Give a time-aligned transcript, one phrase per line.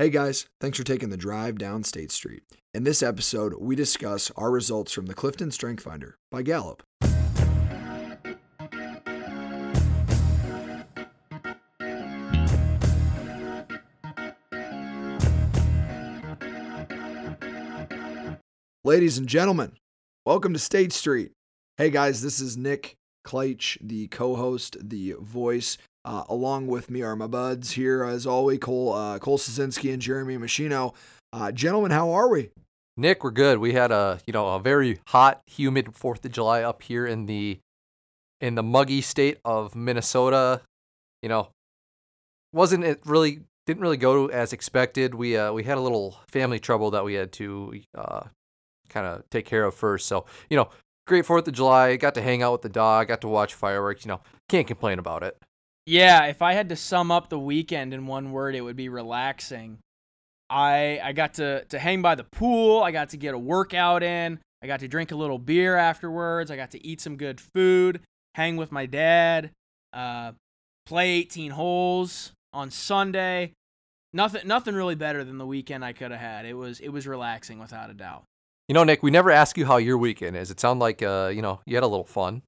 [0.00, 2.44] Hey guys, thanks for taking the drive down State Street.
[2.72, 6.84] In this episode, we discuss our results from the Clifton Strength Finder by Gallup.
[18.84, 19.72] Ladies and gentlemen,
[20.24, 21.32] welcome to State Street.
[21.76, 22.94] Hey guys, this is Nick
[23.26, 25.76] Kleitch, the co host, the voice.
[26.04, 30.00] Uh, along with me are my buds here, as always, Cole, uh, Cole Sazinski and
[30.00, 30.94] Jeremy Machino.
[31.32, 32.50] Uh, gentlemen, how are we?
[32.96, 33.58] Nick, we're good.
[33.58, 37.26] We had a you know a very hot, humid Fourth of July up here in
[37.26, 37.58] the
[38.40, 40.62] in the muggy state of Minnesota.
[41.22, 41.50] You know,
[42.52, 45.14] wasn't it really didn't really go as expected.
[45.14, 48.22] We uh, we had a little family trouble that we had to uh,
[48.88, 50.08] kind of take care of first.
[50.08, 50.70] So you know,
[51.06, 51.96] great Fourth of July.
[51.96, 53.08] Got to hang out with the dog.
[53.08, 54.04] Got to watch fireworks.
[54.04, 55.36] You know, can't complain about it.
[55.88, 58.90] Yeah, if I had to sum up the weekend in one word, it would be
[58.90, 59.78] relaxing.
[60.50, 62.82] I I got to to hang by the pool.
[62.82, 64.38] I got to get a workout in.
[64.62, 66.50] I got to drink a little beer afterwards.
[66.50, 68.00] I got to eat some good food,
[68.34, 69.50] hang with my dad,
[69.94, 70.32] uh,
[70.84, 73.54] play 18 holes on Sunday.
[74.12, 76.44] Nothing nothing really better than the weekend I could have had.
[76.44, 78.24] It was it was relaxing without a doubt.
[78.68, 80.50] You know, Nick, we never ask you how your weekend is.
[80.50, 82.42] It sounded like uh, you know, you had a little fun.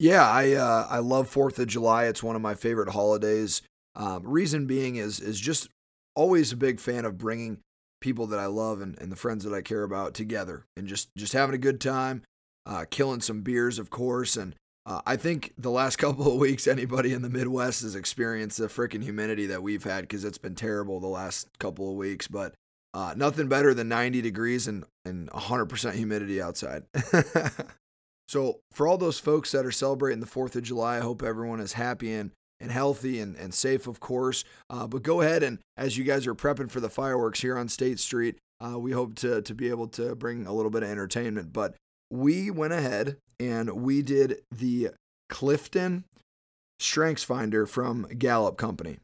[0.00, 2.06] Yeah, I uh, I love Fourth of July.
[2.06, 3.60] It's one of my favorite holidays.
[3.94, 5.68] Um, reason being is is just
[6.16, 7.58] always a big fan of bringing
[8.00, 11.14] people that I love and, and the friends that I care about together and just
[11.16, 12.22] just having a good time,
[12.64, 14.38] uh, killing some beers, of course.
[14.38, 14.54] And
[14.86, 18.68] uh, I think the last couple of weeks, anybody in the Midwest has experienced the
[18.68, 22.26] freaking humidity that we've had because it's been terrible the last couple of weeks.
[22.26, 22.54] But
[22.94, 26.84] uh, nothing better than 90 degrees and, and 100% humidity outside.
[28.30, 31.58] So, for all those folks that are celebrating the 4th of July, I hope everyone
[31.58, 34.44] is happy and, and healthy and, and safe, of course.
[34.70, 37.66] Uh, but go ahead and as you guys are prepping for the fireworks here on
[37.66, 40.88] State Street, uh, we hope to, to be able to bring a little bit of
[40.88, 41.52] entertainment.
[41.52, 41.74] But
[42.08, 44.90] we went ahead and we did the
[45.28, 46.04] Clifton
[46.78, 48.98] Strengths Finder from Gallup Company.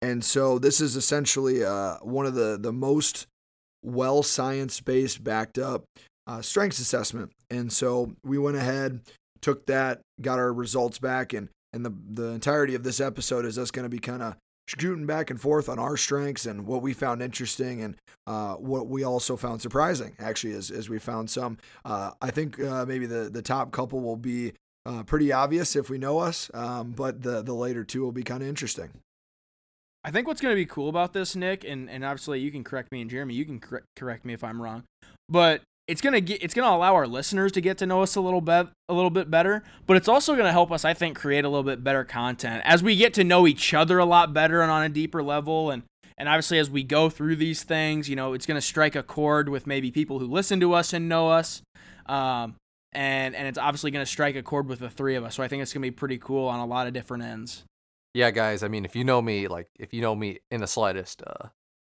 [0.00, 3.28] And so this is essentially uh, one of the, the most
[3.84, 5.84] well science based, backed up
[6.26, 7.32] uh, strengths assessment.
[7.50, 9.00] And so we went ahead,
[9.40, 13.58] took that, got our results back, and and the the entirety of this episode is
[13.58, 14.36] us going to be kind of
[14.68, 17.96] shooting back and forth on our strengths and what we found interesting and
[18.26, 20.14] uh, what we also found surprising.
[20.18, 24.00] Actually, as as we found some, uh, I think uh, maybe the the top couple
[24.00, 24.52] will be.
[24.84, 28.24] Uh, pretty obvious if we know us, um, but the the later two will be
[28.24, 28.90] kind of interesting.
[30.02, 32.64] I think what's going to be cool about this, Nick, and, and obviously you can
[32.64, 34.82] correct me, and Jeremy, you can cor- correct me if I'm wrong,
[35.28, 38.20] but it's gonna get it's gonna allow our listeners to get to know us a
[38.20, 41.44] little bit a little bit better but it's also gonna help us i think create
[41.44, 42.62] a little bit better content.
[42.64, 45.70] As we get to know each other a lot better and on a deeper level
[45.70, 45.82] and
[46.16, 49.48] and obviously as we go through these things you know it's gonna strike a chord
[49.48, 51.62] with maybe people who listen to us and know us
[52.06, 52.56] um,
[52.92, 55.48] and and it's obviously gonna strike a chord with the three of us so i
[55.48, 57.64] think it's gonna be pretty cool on a lot of different ends.
[58.14, 60.66] Yeah guys i mean if you know me like if you know me in the
[60.66, 61.48] slightest uh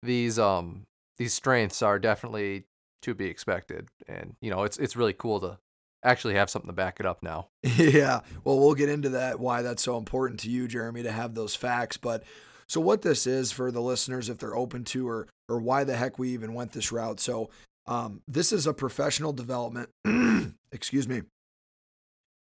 [0.02, 0.82] these um
[1.18, 2.64] these strengths are definitely
[3.02, 3.88] to be expected.
[4.08, 5.58] And you know, it's it's really cool to
[6.04, 7.48] actually have something to back it up now.
[7.76, 8.20] Yeah.
[8.44, 11.54] Well, we'll get into that why that's so important to you, Jeremy, to have those
[11.54, 12.24] facts, but
[12.66, 15.96] so what this is for the listeners if they're open to or or why the
[15.96, 17.20] heck we even went this route.
[17.20, 17.50] So
[17.86, 19.90] um, this is a professional development.
[20.72, 21.22] excuse me.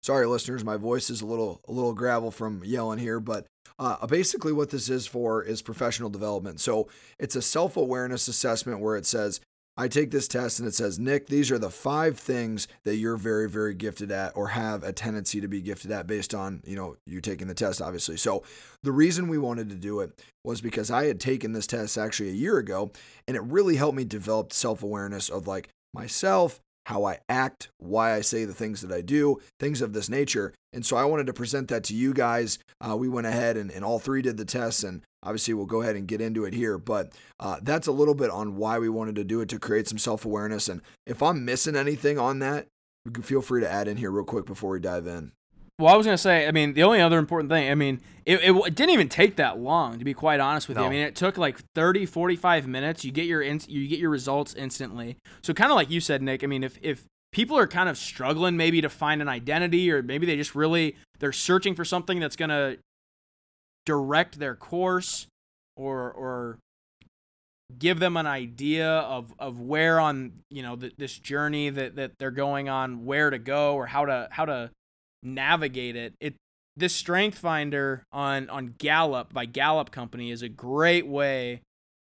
[0.03, 3.47] Sorry, listeners, my voice is a little a little gravel from yelling here, but
[3.79, 6.61] uh, basically what this is for is professional development.
[6.61, 6.89] So
[7.19, 9.41] it's a self awareness assessment where it says
[9.77, 13.17] I take this test and it says, Nick, these are the five things that you're
[13.17, 16.77] very, very gifted at or have a tendency to be gifted at based on, you
[16.77, 18.17] know, you taking the test, obviously.
[18.17, 18.45] So
[18.85, 20.13] the reason we wanted to do it
[20.45, 22.93] was because I had taken this test actually a year ago
[23.27, 28.15] and it really helped me develop self awareness of like myself, how I act, why
[28.15, 30.53] I say the things that I do, things of this nature.
[30.73, 32.59] And so I wanted to present that to you guys.
[32.81, 35.83] Uh, we went ahead and, and all three did the tests and Obviously, we'll go
[35.83, 38.89] ahead and get into it here, but uh, that's a little bit on why we
[38.89, 40.69] wanted to do it to create some self awareness.
[40.69, 42.67] And if I'm missing anything on that,
[43.23, 45.33] feel free to add in here real quick before we dive in.
[45.79, 48.41] Well, I was gonna say, I mean, the only other important thing, I mean, it,
[48.43, 50.83] it, it, didn't even take that long to be quite honest with no.
[50.83, 50.87] you.
[50.87, 53.05] I mean, it took like 30, 45 minutes.
[53.05, 55.17] You get your in, you get your results instantly.
[55.43, 56.45] So kind of like you said, Nick.
[56.45, 60.01] I mean, if if people are kind of struggling maybe to find an identity, or
[60.01, 62.77] maybe they just really they're searching for something that's gonna
[63.87, 65.27] direct their course
[65.77, 66.59] or or
[67.79, 72.31] give them an idea of of where on you know this journey that that they're
[72.31, 74.71] going on where to go or how to how to
[75.23, 76.15] navigate it.
[76.21, 76.35] It
[76.77, 81.63] this strength finder on on Gallup by Gallup company is a great way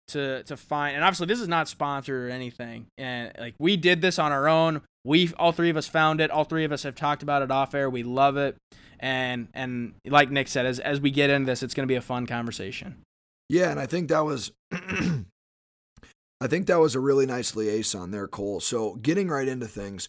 [0.09, 4.01] to to find and obviously this is not sponsored or anything and like we did
[4.01, 4.81] this on our own.
[5.03, 6.31] We all three of us found it.
[6.31, 7.89] All three of us have talked about it off air.
[7.89, 8.57] We love it
[9.01, 11.97] and and like nick said as, as we get into this it's going to be
[11.97, 12.95] a fun conversation
[13.49, 18.27] yeah and i think that was i think that was a really nice liaison there
[18.27, 20.07] cole so getting right into things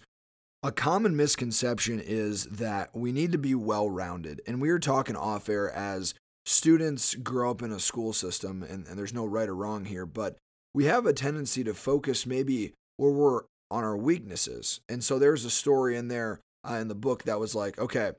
[0.63, 4.41] a common misconception is that we need to be well rounded.
[4.47, 6.15] And we were talking off air as
[6.47, 10.07] students grow up in a school system, and, and there's no right or wrong here,
[10.07, 10.37] but
[10.73, 14.81] we have a tendency to focus maybe where we're on our weaknesses.
[14.89, 18.13] And so there's a story in there uh, in the book that was like, okay,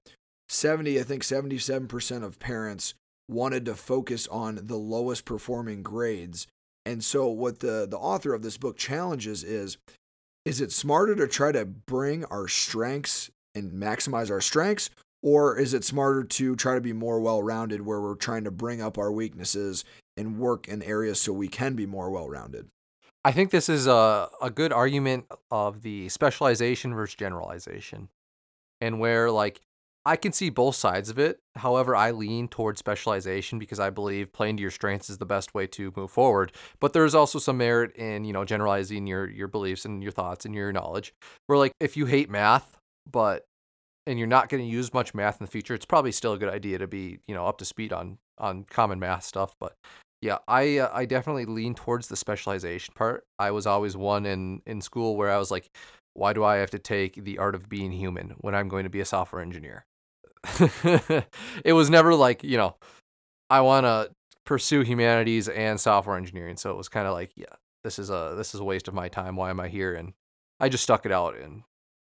[0.53, 2.93] 70, I think 77% of parents
[3.29, 6.47] wanted to focus on the lowest performing grades.
[6.85, 9.77] And so what the the author of this book challenges is
[10.45, 14.89] is it smarter to try to bring our strengths and maximize our strengths
[15.21, 18.81] or is it smarter to try to be more well-rounded where we're trying to bring
[18.81, 19.85] up our weaknesses
[20.17, 22.67] and work in areas so we can be more well-rounded
[23.23, 28.09] i think this is a, a good argument of the specialization versus generalization
[28.81, 29.61] and where like
[30.05, 31.39] I can see both sides of it.
[31.55, 35.53] However, I lean towards specialization because I believe playing to your strengths is the best
[35.53, 36.51] way to move forward.
[36.81, 40.45] But there's also some merit in, you know, generalizing your your beliefs and your thoughts
[40.45, 41.13] and your knowledge.
[41.47, 42.77] Where like if you hate math,
[43.09, 43.45] but
[44.05, 46.37] and you're not going to use much math in the future, it's probably still a
[46.37, 49.75] good idea to be, you know, up to speed on on common math stuff, but
[50.21, 53.25] yeah, I uh, I definitely lean towards the specialization part.
[53.39, 55.69] I was always one in in school where I was like,
[56.13, 58.89] why do I have to take the art of being human when I'm going to
[58.89, 59.85] be a software engineer?
[61.63, 62.75] it was never like, you know,
[63.49, 64.11] I want to
[64.45, 66.57] pursue humanities and software engineering.
[66.57, 67.45] So it was kind of like, yeah,
[67.83, 69.35] this is a this is a waste of my time.
[69.35, 69.93] Why am I here?
[69.93, 70.13] And
[70.59, 71.63] I just stuck it out and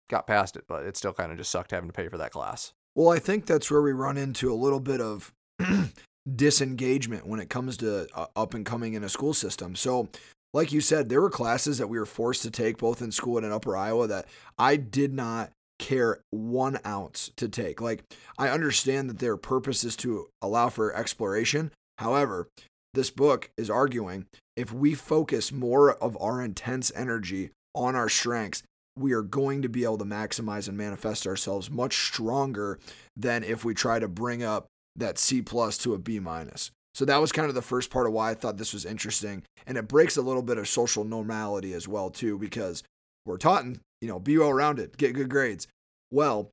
[0.08, 2.32] got past it, but it still kind of just sucked having to pay for that
[2.32, 2.72] class.
[2.94, 5.32] Well, I think that's where we run into a little bit of
[6.36, 9.76] disengagement when it comes to uh, up and coming in a school system.
[9.76, 10.08] So,
[10.52, 13.36] like you said, there were classes that we were forced to take both in school
[13.36, 14.26] and in Upper Iowa that
[14.58, 17.80] I did not care one ounce to take.
[17.80, 18.02] Like,
[18.38, 21.70] I understand that their purpose is to allow for exploration.
[21.98, 22.48] However,
[22.94, 24.26] this book is arguing
[24.56, 28.64] if we focus more of our intense energy on our strengths,
[28.98, 32.78] we are going to be able to maximize and manifest ourselves much stronger
[33.16, 34.66] than if we try to bring up
[34.96, 36.72] that C plus to a B minus.
[36.94, 39.44] So that was kind of the first part of why I thought this was interesting.
[39.64, 42.82] And it breaks a little bit of social normality as well, too, because
[43.28, 43.64] we're taught
[44.00, 45.66] you know, be well rounded, get good grades.
[46.10, 46.50] Well,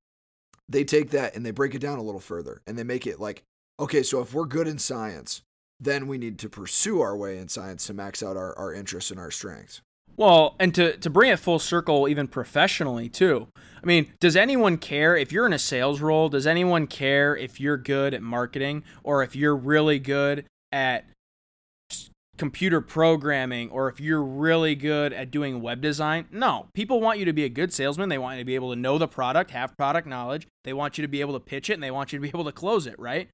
[0.68, 3.20] they take that and they break it down a little further and they make it
[3.20, 3.44] like,
[3.80, 5.42] okay, so if we're good in science,
[5.80, 9.12] then we need to pursue our way in science to max out our, our interests
[9.12, 9.82] and our strengths.
[10.18, 13.50] Well, and to, to bring it full circle, even professionally, too.
[13.58, 16.30] I mean, does anyone care if you're in a sales role?
[16.30, 21.06] Does anyone care if you're good at marketing or if you're really good at
[22.38, 26.28] computer programming or if you're really good at doing web design.
[26.32, 28.10] No, people want you to be a good salesman.
[28.10, 30.48] They want you to be able to know the product, have product knowledge.
[30.64, 32.30] They want you to be able to pitch it and they want you to be
[32.30, 33.30] able to close it, right?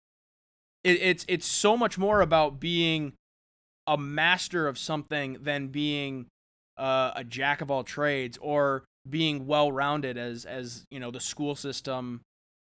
[0.84, 3.14] It, it's it's so much more about being
[3.88, 6.28] a master of something than being
[6.78, 11.56] uh, a jack of all trades or being well-rounded as as you know the school
[11.56, 12.22] system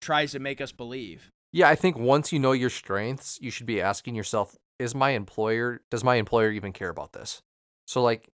[0.00, 1.30] tries to make us believe.
[1.52, 5.10] Yeah, I think once you know your strengths, you should be asking yourself, is my
[5.10, 7.42] employer does my employer even care about this?
[7.86, 8.28] So like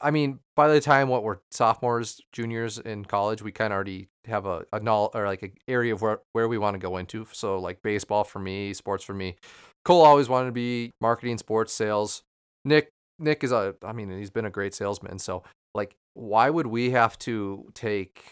[0.00, 4.08] I mean, by the time what we're sophomores, juniors in college, we kind of already
[4.24, 6.96] have a, a null or like an area of where, where we want to go
[6.96, 7.26] into.
[7.32, 9.36] So like baseball for me, sports for me.
[9.84, 12.22] Cole always wanted to be marketing, sports, sales.
[12.64, 15.18] Nick Nick is a I mean, he's been a great salesman.
[15.18, 15.42] So
[15.74, 18.24] like why would we have to take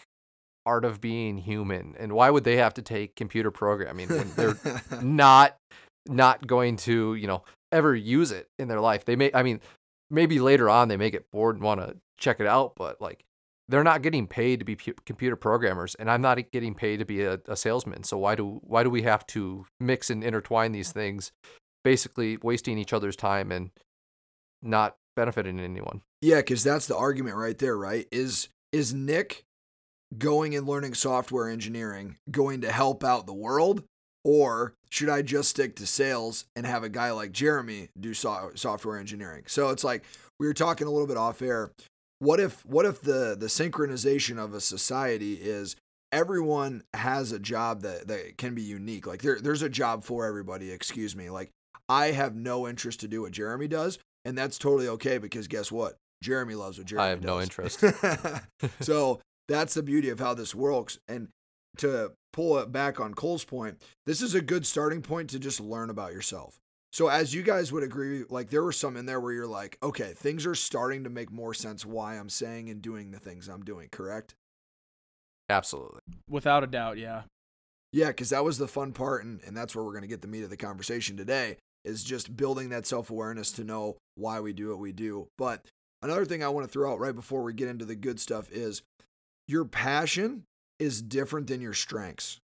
[0.65, 4.57] art of being human and why would they have to take computer programming when they're
[5.03, 5.55] not
[6.07, 9.05] not going to, you know, ever use it in their life.
[9.05, 9.59] They may, I mean,
[10.09, 13.25] maybe later on they may get bored and want to check it out, but like
[13.67, 17.05] they're not getting paid to be pu- computer programmers, and I'm not getting paid to
[17.05, 18.03] be a, a salesman.
[18.03, 21.31] So why do why do we have to mix and intertwine these things,
[21.83, 23.71] basically wasting each other's time and
[24.61, 26.01] not benefiting anyone?
[26.21, 28.07] Yeah, because that's the argument right there, right?
[28.11, 29.45] Is is Nick
[30.17, 33.83] going and learning software engineering going to help out the world
[34.25, 38.51] or should I just stick to sales and have a guy like Jeremy do so-
[38.55, 39.43] software engineering?
[39.47, 40.03] So it's like
[40.39, 41.71] we were talking a little bit off air.
[42.19, 45.75] What if what if the the synchronization of a society is
[46.11, 49.05] everyone has a job that, that can be unique.
[49.05, 51.29] Like there there's a job for everybody, excuse me.
[51.29, 51.51] Like
[51.87, 55.71] I have no interest to do what Jeremy does, and that's totally okay because guess
[55.71, 55.97] what?
[56.23, 57.05] Jeremy loves what Jeremy does.
[57.05, 57.27] I have does.
[57.27, 57.83] no interest.
[58.79, 60.97] so that's the beauty of how this works.
[61.07, 61.27] And
[61.77, 65.59] to pull it back on Cole's point, this is a good starting point to just
[65.59, 66.59] learn about yourself.
[66.91, 69.77] So as you guys would agree, like there were some in there where you're like,
[69.83, 73.49] okay, things are starting to make more sense why I'm saying and doing the things
[73.49, 74.35] I'm doing, correct?
[75.49, 75.99] Absolutely.
[76.29, 77.23] Without a doubt, yeah.
[77.91, 80.21] Yeah, because that was the fun part, and, and that's where we're going to get
[80.21, 84.39] the meat of the conversation today is just building that self awareness to know why
[84.39, 85.27] we do what we do.
[85.37, 85.65] But
[86.01, 88.51] another thing I want to throw out right before we get into the good stuff
[88.51, 88.81] is
[89.47, 90.43] your passion
[90.79, 92.39] is different than your strengths.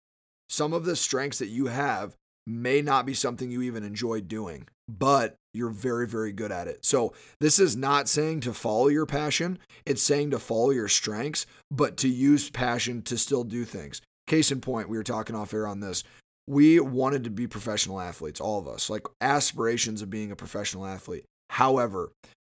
[0.50, 2.16] Some of the strengths that you have
[2.48, 6.84] may not be something you even enjoy doing, but you're very, very good at it.
[6.84, 11.46] So, this is not saying to follow your passion, it's saying to follow your strengths,
[11.70, 14.02] but to use passion to still do things.
[14.28, 16.04] Case in point, we were talking off air on this.
[16.48, 20.86] We wanted to be professional athletes, all of us, like aspirations of being a professional
[20.86, 21.26] athlete.
[21.52, 22.12] However,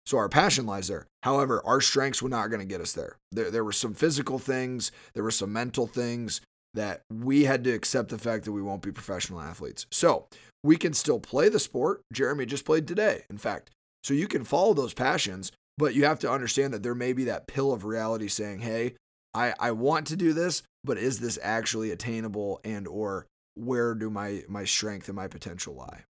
[0.05, 1.07] so our passion lies there.
[1.23, 3.17] However, our strengths were not going to get us there.
[3.31, 6.41] There, there were some physical things, there were some mental things,
[6.73, 9.85] that we had to accept the fact that we won't be professional athletes.
[9.91, 10.27] So
[10.63, 12.01] we can still play the sport.
[12.13, 13.71] Jeremy just played today, in fact.
[14.03, 17.25] So you can follow those passions, but you have to understand that there may be
[17.25, 18.95] that pill of reality saying, hey,
[19.33, 24.09] I, I want to do this, but is this actually attainable and or where do
[24.09, 26.03] my my strength and my potential lie?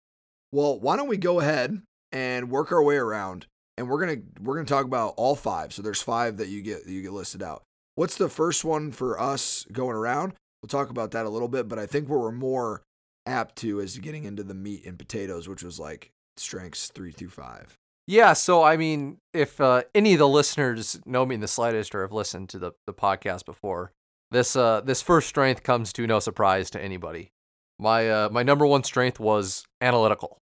[0.53, 3.47] Well, why don't we go ahead and work our way around
[3.79, 5.73] and we're gonna we're gonna talk about all five.
[5.73, 7.63] So there's five that you get you get listed out.
[7.95, 10.35] What's the first one for us going around?
[10.63, 12.83] We'll talk about that a little bit, but I think where we're more
[13.27, 17.31] apt to is getting into the meat and potatoes, which was like strengths three through
[17.31, 17.77] five.
[18.07, 21.95] Yeah, so I mean, if uh, any of the listeners know me in the slightest
[21.95, 23.93] or have listened to the, the podcast before,
[24.31, 27.31] this uh, this first strength comes to no surprise to anybody.
[27.79, 30.39] My uh, my number one strength was analytical,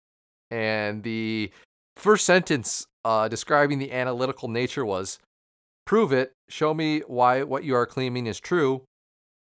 [0.52, 1.52] and the
[1.98, 5.20] first sentence uh, describing the analytical nature was,
[5.86, 6.34] "Prove it.
[6.50, 8.84] Show me why what you are claiming is true,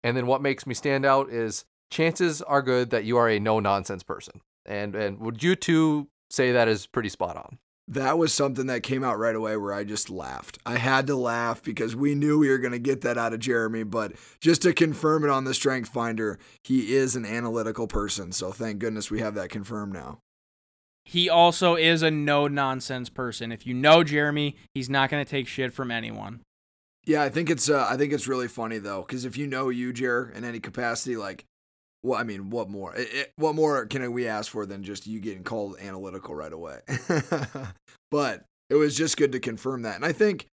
[0.03, 3.39] and then what makes me stand out is chances are good that you are a
[3.39, 4.41] no nonsense person.
[4.65, 7.60] And and would you two say that is pretty spot on?
[7.88, 10.58] That was something that came out right away where I just laughed.
[10.65, 13.41] I had to laugh because we knew we were going to get that out of
[13.41, 18.32] Jeremy, but just to confirm it on the Strength Finder, he is an analytical person.
[18.32, 20.20] So thank goodness we have that confirmed now.
[21.05, 23.51] He also is a no nonsense person.
[23.51, 26.41] If you know Jeremy, he's not going to take shit from anyone.
[27.05, 29.69] Yeah, I think it's uh, I think it's really funny though, because if you know
[29.69, 31.43] you, Jer, in any capacity, like,
[32.01, 32.95] well, I mean, what more?
[32.95, 36.53] It, it, what more can we ask for than just you getting called analytical right
[36.53, 36.79] away?
[38.12, 40.48] but it was just good to confirm that, and I think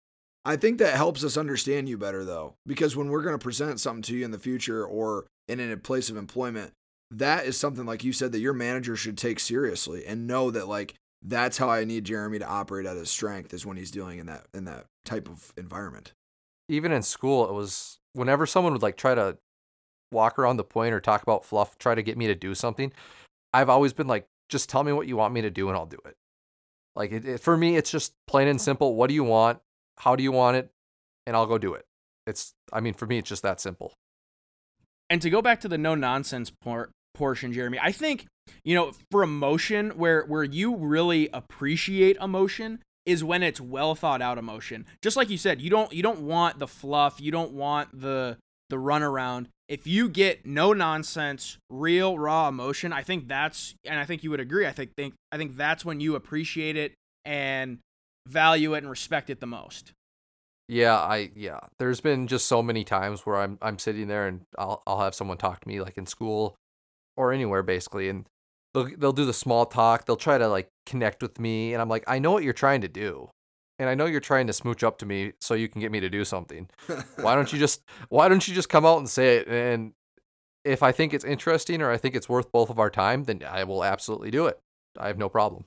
[0.44, 3.80] I think that helps us understand you better though, because when we're going to present
[3.80, 6.72] something to you in the future or in a place of employment,
[7.10, 10.68] that is something like you said that your manager should take seriously and know that
[10.68, 14.18] like that's how I need Jeremy to operate at his strength is when he's dealing
[14.18, 16.12] in that in that type of environment
[16.68, 19.38] even in school, it was whenever someone would like try to
[20.12, 22.92] walk around the point or talk about fluff, try to get me to do something,
[23.52, 25.86] I've always been like, just tell me what you want me to do and I'll
[25.86, 26.16] do it.
[26.94, 28.94] Like it, it, for me, it's just plain and simple.
[28.94, 29.60] What do you want?
[29.98, 30.70] How do you want it?
[31.26, 31.84] And I'll go do it.
[32.26, 33.94] It's, I mean, for me, it's just that simple.
[35.10, 38.26] And to go back to the no nonsense part portion, Jeremy, I think
[38.64, 44.22] you know for emotion where where you really appreciate emotion is when it's well thought
[44.22, 44.87] out emotion.
[45.02, 48.38] Just like you said, you don't you don't want the fluff, you don't want the
[48.70, 49.46] the runaround.
[49.68, 54.30] If you get no nonsense, real raw emotion, I think that's and I think you
[54.30, 54.66] would agree.
[54.66, 56.94] I think think I think that's when you appreciate it
[57.25, 57.78] and
[58.26, 59.92] value it and respect it the most.
[60.68, 61.60] Yeah, I yeah.
[61.78, 65.14] There's been just so many times where I'm I'm sitting there and I'll I'll have
[65.14, 66.56] someone talk to me like in school
[67.18, 68.26] or anywhere basically and
[68.75, 70.06] they'll they'll do the small talk.
[70.06, 72.80] They'll try to like connect with me, and I'm like, I know what you're trying
[72.82, 73.30] to do,
[73.78, 76.00] and I know you're trying to smooch up to me so you can get me
[76.00, 76.68] to do something.
[77.16, 79.48] why don't you just Why don't you just come out and say it?
[79.48, 79.92] And
[80.64, 83.42] if I think it's interesting or I think it's worth both of our time, then
[83.48, 84.58] I will absolutely do it.
[84.98, 85.64] I have no problem.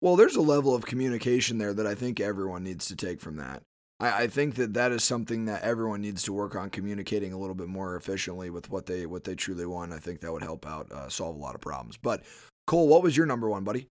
[0.00, 3.36] Well, there's a level of communication there that I think everyone needs to take from
[3.36, 3.62] that.
[4.02, 7.38] I, I think that that is something that everyone needs to work on communicating a
[7.38, 9.92] little bit more efficiently with what they what they truly want.
[9.92, 11.96] I think that would help out uh, solve a lot of problems.
[11.96, 12.22] But
[12.66, 13.86] Cole, what was your number one, buddy?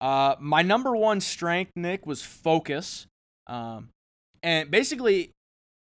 [0.00, 3.06] Uh, my number one strength, Nick, was focus.
[3.46, 3.90] Um,
[4.42, 5.32] and basically,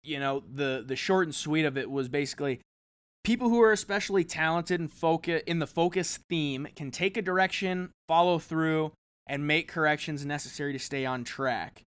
[0.03, 2.59] you know, the the short and sweet of it was basically
[3.23, 7.91] people who are especially talented and focus in the focus theme can take a direction,
[8.07, 8.91] follow through,
[9.25, 11.83] and make corrections necessary to stay on track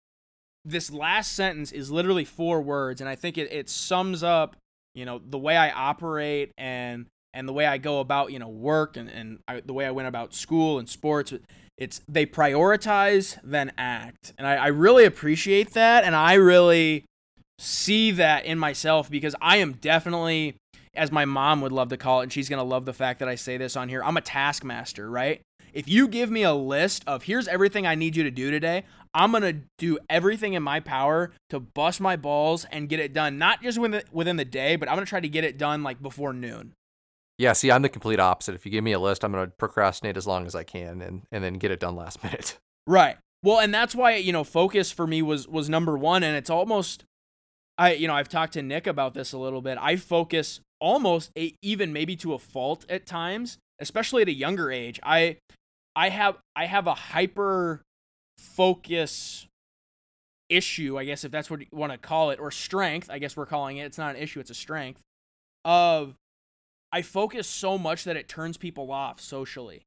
[0.65, 4.55] this last sentence is literally four words, and I think it, it sums up,
[4.95, 8.47] you know, the way I operate and and the way I go about, you know,
[8.47, 11.33] work and, and I, the way I went about school and sports.
[11.77, 14.33] It's they prioritize, then act.
[14.37, 16.03] And I, I really appreciate that.
[16.03, 17.05] And I really
[17.57, 20.55] see that in myself because I am definitely,
[20.93, 23.19] as my mom would love to call it, and she's going to love the fact
[23.19, 25.41] that I say this on here, I'm a taskmaster, right?
[25.73, 28.83] If you give me a list of here's everything I need you to do today,
[29.13, 33.37] I'm gonna do everything in my power to bust my balls and get it done.
[33.37, 35.83] Not just within the, within the day, but I'm gonna try to get it done
[35.83, 36.73] like before noon.
[37.37, 38.55] Yeah, see, I'm the complete opposite.
[38.55, 41.23] If you give me a list, I'm gonna procrastinate as long as I can and
[41.31, 42.57] and then get it done last minute.
[42.87, 43.17] Right.
[43.43, 46.49] Well, and that's why you know focus for me was was number one, and it's
[46.49, 47.03] almost
[47.77, 49.77] I you know I've talked to Nick about this a little bit.
[49.79, 54.71] I focus almost a, even maybe to a fault at times, especially at a younger
[54.71, 54.99] age.
[55.03, 55.37] I
[55.95, 57.81] I have I have a hyper
[58.37, 59.47] focus
[60.49, 63.09] issue, I guess if that's what you want to call it, or strength.
[63.09, 63.85] I guess we're calling it.
[63.85, 65.01] It's not an issue; it's a strength.
[65.65, 66.15] Of
[66.91, 69.83] I focus so much that it turns people off socially.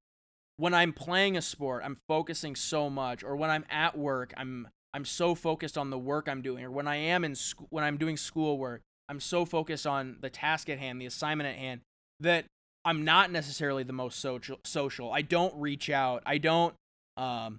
[0.56, 4.68] When I'm playing a sport, I'm focusing so much, or when I'm at work, I'm
[4.94, 7.84] I'm so focused on the work I'm doing, or when I am in school, when
[7.84, 11.82] I'm doing schoolwork, I'm so focused on the task at hand, the assignment at hand,
[12.20, 12.46] that
[12.86, 14.60] I'm not necessarily the most social.
[14.64, 15.12] Social.
[15.12, 16.22] I don't reach out.
[16.24, 16.72] I don't
[17.16, 17.58] um,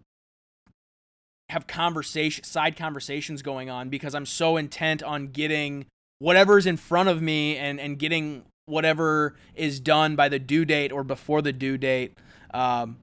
[1.49, 5.85] have conversation, side conversations going on because I'm so intent on getting
[6.19, 10.93] whatever's in front of me and and getting whatever is done by the due date
[10.93, 12.17] or before the due date
[12.53, 12.99] um,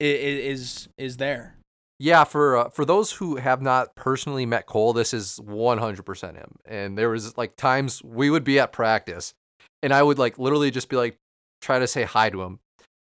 [0.00, 1.54] is is there.
[1.98, 6.56] Yeah, for uh, for those who have not personally met Cole, this is 100% him.
[6.64, 9.34] And there was like times we would be at practice
[9.82, 11.16] and I would like literally just be like
[11.60, 12.60] try to say hi to him.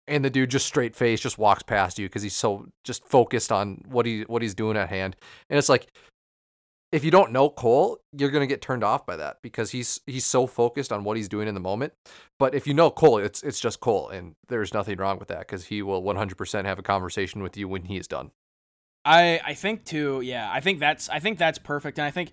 [0.08, 3.51] And the dude just straight face just walks past you because he's so just focused
[3.51, 5.18] on what he what he's doing at hand.
[5.50, 5.88] And it's like
[6.92, 10.25] if you don't know Cole, you're gonna get turned off by that because he's he's
[10.25, 11.94] so focused on what he's doing in the moment.
[12.39, 15.39] But if you know Cole, it's it's just Cole, and there's nothing wrong with that
[15.39, 18.32] because he will 100% have a conversation with you when he is done.
[19.04, 20.22] I I think too.
[20.22, 22.32] Yeah, I think that's I think that's perfect, and I think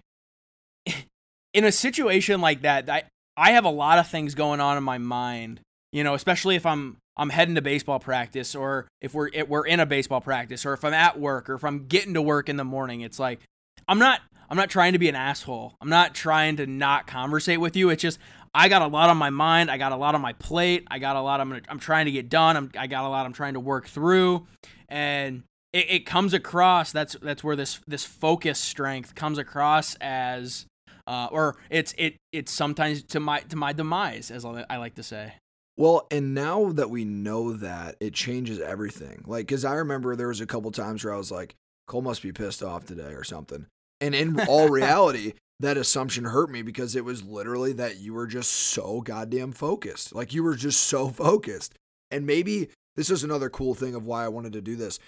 [1.55, 3.05] in a situation like that, I
[3.37, 5.61] I have a lot of things going on in my mind.
[5.95, 9.79] You know, especially if I'm I'm heading to baseball practice, or if we're we're in
[9.79, 12.57] a baseball practice, or if I'm at work, or if I'm getting to work in
[12.57, 13.03] the morning.
[13.03, 13.39] It's like
[13.87, 14.21] I'm not
[14.51, 15.77] I'm not trying to be an asshole.
[15.81, 17.91] I'm not trying to not conversate with you.
[17.91, 18.19] It's just
[18.53, 19.71] I got a lot on my mind.
[19.71, 20.85] I got a lot on my plate.
[20.91, 22.57] I got a lot I'm I'm trying to get done.
[22.57, 24.49] I'm, I got a lot I'm trying to work through,
[24.89, 30.67] and it, it comes across that's that's where this this focus strength comes across as
[31.07, 35.05] uh, or it's it it's sometimes to my to my demise as I like to
[35.05, 35.35] say.
[35.77, 39.25] Well, and now that we know that, it changes everything.
[39.27, 41.57] Like, cause I remember there was a couple times where I was like,
[41.87, 43.67] Cole must be pissed off today or something.
[44.01, 48.27] And in all reality, that assumption hurt me because it was literally that you were
[48.27, 50.15] just so goddamn focused.
[50.15, 51.75] Like you were just so focused.
[52.11, 54.99] And maybe this is another cool thing of why I wanted to do this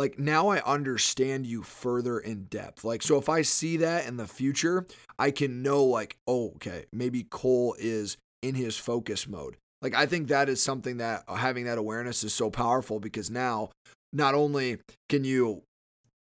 [0.00, 2.84] like now I understand you further in depth.
[2.84, 4.86] Like, so if I see that in the future,
[5.18, 9.56] I can know, like, oh, okay, maybe Cole is in his focus mode.
[9.82, 13.30] Like, I think that is something that uh, having that awareness is so powerful because
[13.30, 13.70] now
[14.12, 15.62] not only can you,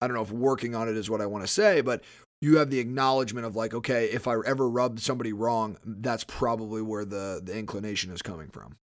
[0.01, 2.03] I don't know if working on it is what I want to say, but
[2.43, 6.83] you have the acknowledgement of like, okay, if I ever rubbed somebody wrong, that's probably
[6.83, 8.77] where the the inclination is coming from.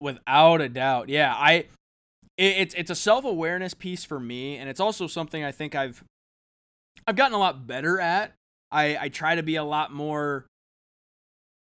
[0.00, 1.34] Without a doubt, yeah.
[1.36, 1.66] I
[2.38, 5.74] it, it's it's a self awareness piece for me, and it's also something I think
[5.74, 6.02] I've
[7.06, 8.32] I've gotten a lot better at.
[8.70, 10.46] I I try to be a lot more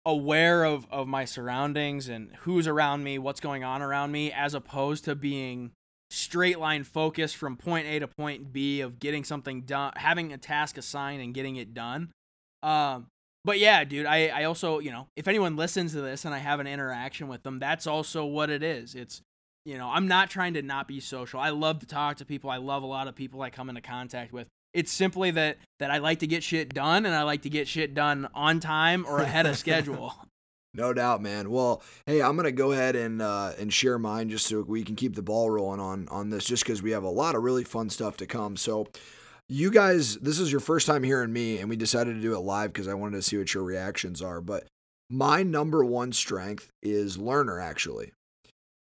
[0.08, 4.54] aware of of my surroundings and who's around me, what's going on around me, as
[4.54, 5.72] opposed to being
[6.10, 10.38] straight line focused from point A to point B of getting something done, having a
[10.38, 12.12] task assigned and getting it done.
[12.64, 13.08] Um,
[13.44, 16.38] but yeah, dude, I, I also, you know, if anyone listens to this and I
[16.38, 18.96] have an interaction with them, that's also what it is.
[18.96, 19.22] It's
[19.66, 21.42] you know, I'm not trying to not be social.
[21.42, 22.50] I love to talk to people.
[22.50, 24.48] I love a lot of people I come into contact with.
[24.78, 27.68] It's simply that that I like to get shit done and I like to get
[27.68, 30.14] shit done on time or ahead of schedule.
[30.74, 31.50] No doubt, man.
[31.50, 34.96] Well, hey, I'm gonna go ahead and uh, and share mine just so we can
[34.96, 37.64] keep the ball rolling on on this, just because we have a lot of really
[37.64, 38.56] fun stuff to come.
[38.56, 38.86] So,
[39.50, 42.42] you guys, this is your first time hearing me, and we decided to do it
[42.42, 44.40] live because I wanted to see what your reactions are.
[44.40, 44.68] But
[45.10, 48.12] my number one strength is learner, actually.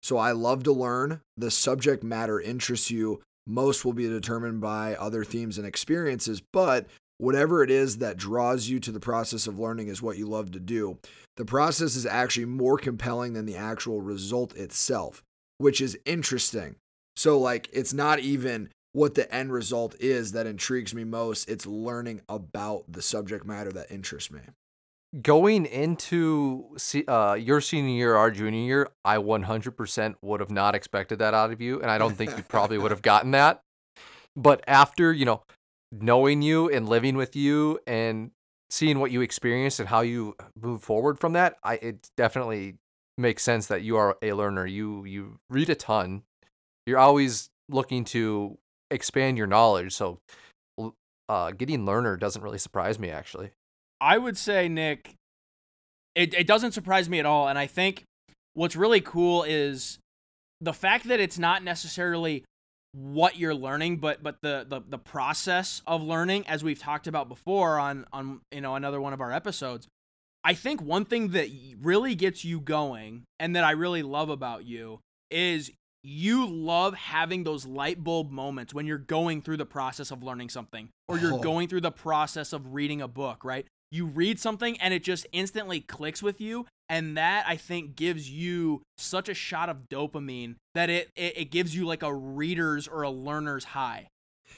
[0.04, 1.22] So I love to learn.
[1.36, 3.22] The subject matter interests you.
[3.48, 6.86] Most will be determined by other themes and experiences, but
[7.18, 10.52] whatever it is that draws you to the process of learning is what you love
[10.52, 11.00] to do.
[11.38, 15.24] The process is actually more compelling than the actual result itself,
[15.58, 16.76] which is interesting.
[17.16, 21.66] So, like, it's not even what the end result is that intrigues me most, it's
[21.66, 24.42] learning about the subject matter that interests me
[25.22, 26.76] going into
[27.08, 31.52] uh, your senior year, our junior year, I 100% would have not expected that out
[31.52, 33.62] of you, and I don't think you probably would have gotten that.
[34.36, 35.44] But after you know,
[35.92, 38.32] knowing you and living with you and
[38.70, 42.76] seeing what you experienced and how you move forward from that, I it definitely
[43.18, 44.66] makes sense that you are a learner.
[44.66, 46.24] You you read a ton,
[46.86, 48.58] you're always looking to
[48.92, 49.94] expand your knowledge.
[49.94, 50.20] So,
[51.28, 53.52] uh, getting learner doesn't really surprise me actually.
[54.00, 55.14] I would say, Nick,
[56.16, 57.48] it, it doesn't surprise me at all.
[57.48, 58.04] And I think
[58.54, 60.00] what's really cool is
[60.62, 62.44] the fact that it's not necessarily
[62.94, 67.30] what you're learning, but but the, the the process of learning, as we've talked about
[67.30, 69.88] before on on you know another one of our episodes.
[70.44, 71.50] I think one thing that
[71.82, 75.72] really gets you going and that I really love about you is
[76.04, 80.48] you love having those light bulb moments when you're going through the process of learning
[80.48, 81.40] something or you're oh.
[81.40, 83.68] going through the process of reading a book, right?
[83.92, 88.30] You read something and it just instantly clicks with you and that I think gives
[88.30, 92.88] you such a shot of dopamine that it, it, it gives you like a reader's
[92.88, 94.08] or a learner's high.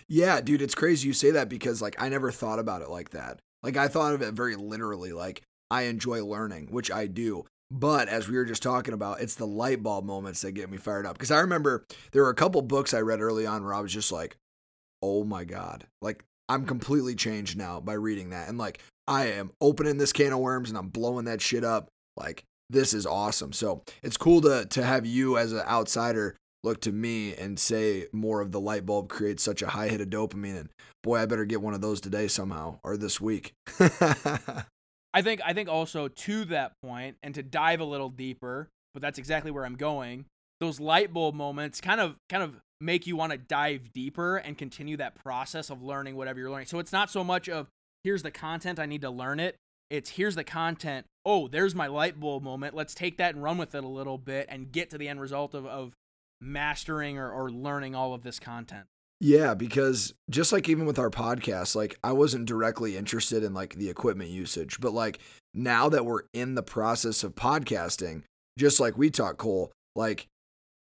[0.08, 3.12] Yeah, dude, it's crazy you say that because like I never thought about it like
[3.12, 3.40] that.
[3.64, 7.46] Like I thought of it very literally like I enjoy learning, which I do.
[7.72, 10.78] But as we were just talking about, it's the light bulb moments that get me
[10.78, 11.18] fired up.
[11.18, 13.94] Because I remember there were a couple books I read early on where I was
[13.94, 14.38] just like,
[15.04, 15.86] oh my God.
[16.02, 18.50] Like, I'm completely changed now by reading that.
[18.50, 21.90] And like, I am opening this can of worms and I'm blowing that shit up.
[22.18, 23.54] Like, this is awesome.
[23.54, 28.08] So it's cool to to have you as an outsider look to me and say
[28.12, 30.60] more of the light bulb creates such a high hit of dopamine.
[30.60, 30.70] And
[31.04, 33.54] boy, I better get one of those today somehow or this week.
[35.12, 39.02] I think I think also to that point and to dive a little deeper, but
[39.02, 40.26] that's exactly where I'm going.
[40.60, 44.58] Those light bulb moments kind of kind of make you want to dive deeper and
[44.58, 46.68] continue that process of learning whatever you're learning.
[46.68, 47.68] So it's not so much of
[48.04, 49.56] here's the content I need to learn it.
[49.90, 51.06] It's here's the content.
[51.26, 52.76] Oh, there's my light bulb moment.
[52.76, 55.20] Let's take that and run with it a little bit and get to the end
[55.20, 55.94] result of, of
[56.40, 58.86] mastering or, or learning all of this content.
[59.22, 63.76] Yeah, because just like even with our podcast, like I wasn't directly interested in like
[63.76, 65.20] the equipment usage, but like
[65.54, 68.24] now that we're in the process of podcasting,
[68.58, 70.28] just like we talk, Cole, like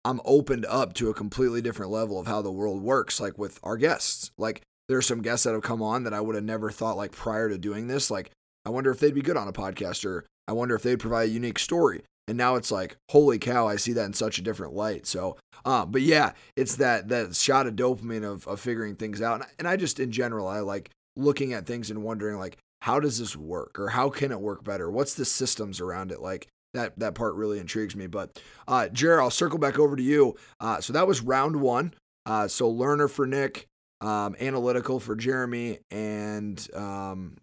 [0.05, 3.59] I'm opened up to a completely different level of how the world works, like with
[3.63, 4.31] our guests.
[4.37, 7.13] Like there's some guests that have come on that I would have never thought like
[7.13, 8.11] prior to doing this.
[8.11, 8.31] Like
[8.65, 11.29] I wonder if they'd be good on a podcast or I wonder if they'd provide
[11.29, 12.03] a unique story.
[12.27, 15.07] And now it's like holy cow i see that in such a different light.
[15.07, 19.41] So uh, but yeah it's that that shot of dopamine of, of figuring things out.
[19.41, 23.01] And, and i just in general i like looking at things and wondering like how
[23.01, 23.79] does this work?
[23.79, 24.91] Or how can it work better?
[24.91, 26.21] What's the systems around it?
[26.21, 30.03] Like that that part really intrigues me but uh jared i'll circle back over to
[30.03, 31.95] you uh so that was round one
[32.27, 33.67] uh so learner for nick
[34.01, 37.37] um analytical for jeremy and um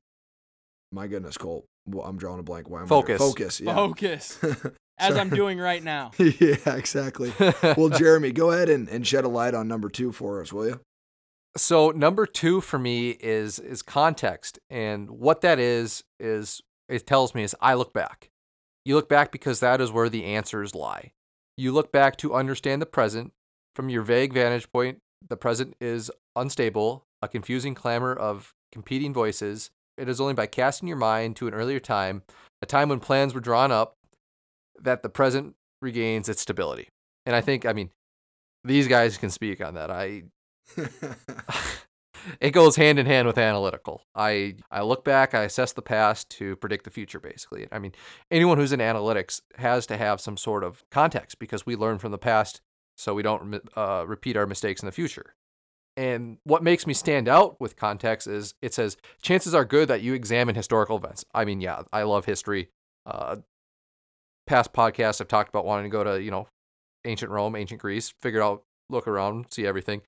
[0.92, 2.70] my goodness Colt, well, I'm drawing a blank.
[2.70, 3.18] Why am focus?
[3.18, 3.60] Focus.
[3.60, 3.76] Yeah.
[3.76, 4.40] Focus.
[4.98, 6.12] As I'm doing right now.
[6.20, 7.34] yeah, exactly.
[7.76, 10.68] well, Jeremy, go ahead and, and shed a light on number two for us, will
[10.68, 10.80] you?
[11.58, 17.34] So number two for me is is context, and what that is is it tells
[17.34, 18.30] me is I look back.
[18.86, 21.12] You look back because that is where the answers lie.
[21.58, 23.34] You look back to understand the present
[23.76, 25.00] from your vague vantage point.
[25.28, 30.88] The present is unstable, a confusing clamor of competing voices, it is only by casting
[30.88, 32.24] your mind to an earlier time,
[32.62, 33.98] a time when plans were drawn up,
[34.80, 36.88] that the present regains its stability.
[37.26, 37.92] And I think, I mean,
[38.64, 39.92] these guys can speak on that.
[39.92, 40.24] I
[42.40, 44.04] it goes hand in hand with analytical.
[44.16, 47.68] I I look back, I assess the past to predict the future basically.
[47.72, 47.94] I mean,
[48.30, 52.12] anyone who's in analytics has to have some sort of context because we learn from
[52.12, 52.62] the past
[52.98, 55.36] so we don't uh, repeat our mistakes in the future.
[55.98, 60.02] And what makes me stand out with context is it says chances are good that
[60.02, 61.26] you examine historical events.
[61.34, 62.70] I mean, yeah, I love history.
[63.06, 63.38] Uh,
[64.48, 66.48] past podcasts I've talked about wanting to go to, you know,
[67.06, 70.02] ancient Rome, ancient Greece, figure out, look around, see everything.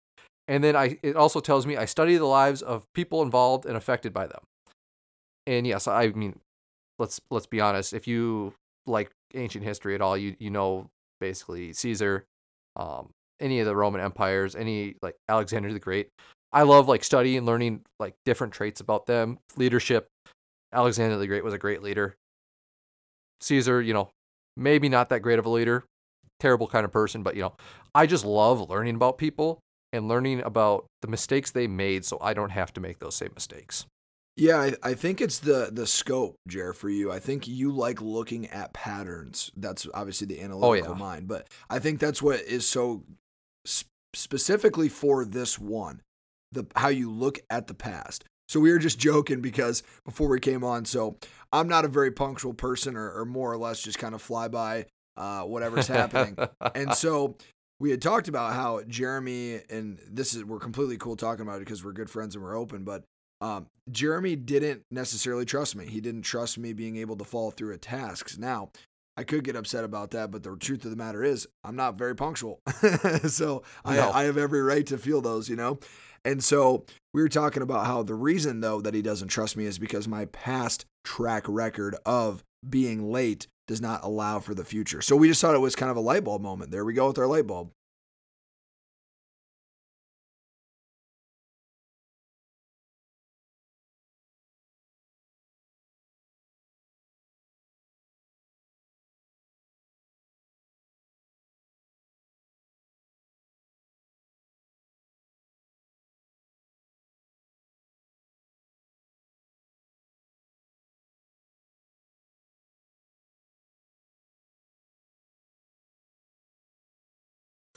[0.48, 3.78] And then I it also tells me I study the lives of people involved and
[3.78, 4.42] affected by them.
[5.48, 6.40] And yes, I mean,
[7.00, 7.94] let's let's be honest.
[7.94, 8.54] If you
[8.86, 12.26] like ancient history at all, you you know basically Caesar,
[12.76, 16.10] um, any of the Roman empires, any like Alexander the Great.
[16.52, 19.40] I love like studying learning like different traits about them.
[19.56, 20.08] Leadership.
[20.72, 22.16] Alexander the Great was a great leader.
[23.42, 24.10] Caesar, you know,
[24.56, 25.84] maybe not that great of a leader,
[26.40, 27.54] terrible kind of person, but you know,
[27.96, 29.60] I just love learning about people
[29.94, 33.32] and learning about the mistakes they made so I don't have to make those same
[33.34, 33.86] mistakes.
[34.36, 37.12] Yeah, I, I think it's the the scope, Jer, for you.
[37.12, 39.52] I think you like looking at patterns.
[39.56, 41.00] That's obviously the analytical oh, yeah.
[41.00, 43.04] mind, but I think that's what is so
[44.16, 46.02] specifically for this one,
[46.52, 48.24] the how you look at the past.
[48.50, 51.18] So we were just joking because before we came on, so
[51.52, 54.48] I'm not a very punctual person, or, or more or less just kind of fly
[54.48, 56.38] by uh, whatever's happening.
[56.74, 57.36] and so
[57.80, 61.66] we had talked about how Jeremy and this is we're completely cool talking about it
[61.66, 63.04] because we're good friends and we're open, but
[63.42, 65.86] um, Jeremy didn't necessarily trust me.
[65.86, 68.38] He didn't trust me being able to follow through at tasks.
[68.38, 68.70] Now,
[69.18, 71.98] I could get upset about that, but the truth of the matter is, I'm not
[71.98, 72.62] very punctual.
[73.28, 75.80] so I, I have every right to feel those, you know?
[76.26, 79.66] And so we were talking about how the reason, though, that he doesn't trust me
[79.66, 85.02] is because my past track record of being late does not allow for the future.
[85.02, 86.72] So we just thought it was kind of a light bulb moment.
[86.72, 87.72] There we go with our light bulb.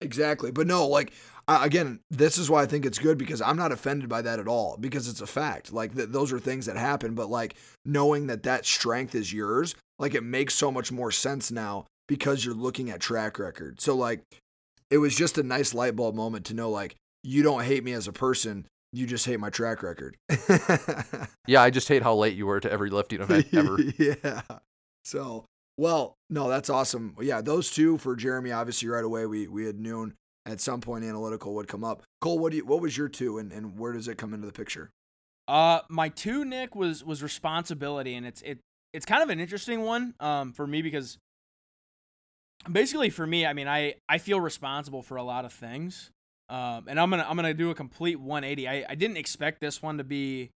[0.00, 0.50] Exactly.
[0.50, 1.12] But no, like
[1.48, 4.38] uh, again, this is why I think it's good because I'm not offended by that
[4.38, 5.72] at all because it's a fact.
[5.72, 7.54] Like th- those are things that happen, but like
[7.84, 12.44] knowing that that strength is yours, like it makes so much more sense now because
[12.44, 13.80] you're looking at track record.
[13.80, 14.20] So like
[14.90, 17.92] it was just a nice light bulb moment to know like you don't hate me
[17.92, 20.16] as a person, you just hate my track record.
[21.46, 23.78] Yeah, I just hate how late you were to every lifting event ever.
[23.98, 24.40] yeah.
[25.04, 25.44] So,
[25.76, 27.16] well, no, that's awesome.
[27.20, 30.14] Yeah, those two for Jeremy, obviously right away we we had noon
[30.46, 32.02] at some point analytical would come up.
[32.20, 34.46] Cole, what do you what was your two and, and where does it come into
[34.46, 34.90] the picture?
[35.46, 38.60] Uh, my two, Nick, was was responsibility, and it's it
[38.94, 41.18] it's kind of an interesting one um for me because
[42.70, 46.10] basically for me, I mean, I I feel responsible for a lot of things,
[46.48, 48.68] um, and I'm gonna I'm gonna do a complete 180.
[48.68, 50.50] I I didn't expect this one to be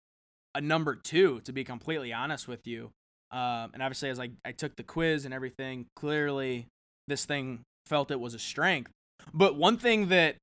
[0.54, 2.90] a number two, to be completely honest with you.
[3.30, 6.66] Um, and obviously, as I I took the quiz and everything, clearly
[7.06, 8.90] this thing felt it was a strength.
[9.32, 10.36] But one thing that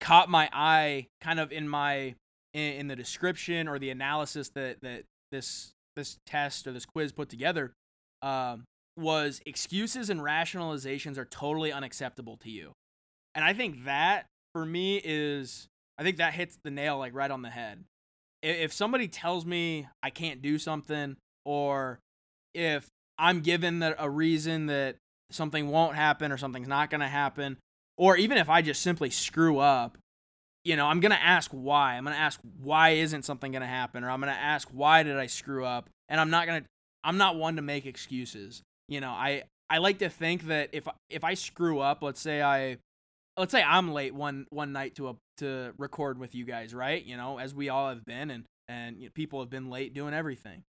[0.00, 2.14] caught my eye, kind of in my
[2.52, 7.12] in, in the description or the analysis that that this this test or this quiz
[7.12, 7.72] put together
[8.22, 8.64] um,
[9.00, 12.72] was excuses and rationalizations are totally unacceptable to you
[13.34, 15.66] and i think that for me is
[15.98, 17.84] i think that hits the nail like right on the head
[18.42, 21.98] if somebody tells me i can't do something or
[22.54, 24.96] if i'm given that a reason that
[25.30, 27.56] something won't happen or something's not going to happen
[27.96, 29.96] or even if i just simply screw up
[30.64, 31.94] you know, I'm going to ask why.
[31.94, 34.68] I'm going to ask why isn't something going to happen or I'm going to ask
[34.68, 35.88] why did I screw up?
[36.08, 36.68] And I'm not going to
[37.02, 38.62] I'm not one to make excuses.
[38.90, 42.42] You know, I I like to think that if if I screw up, let's say
[42.42, 42.76] I
[43.38, 47.02] let's say I'm late one one night to a to record with you guys, right?
[47.02, 49.94] You know, as we all have been and and you know, people have been late
[49.94, 50.64] doing everything.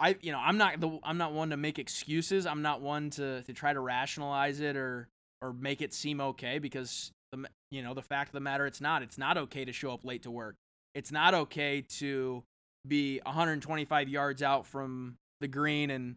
[0.00, 2.46] I you know, I'm not the I'm not one to make excuses.
[2.46, 5.08] I'm not one to to try to rationalize it or
[5.42, 8.80] or make it seem okay because the you know the fact of the matter it's
[8.80, 10.54] not it's not okay to show up late to work
[10.94, 12.42] it's not okay to
[12.86, 16.16] be 125 yards out from the green and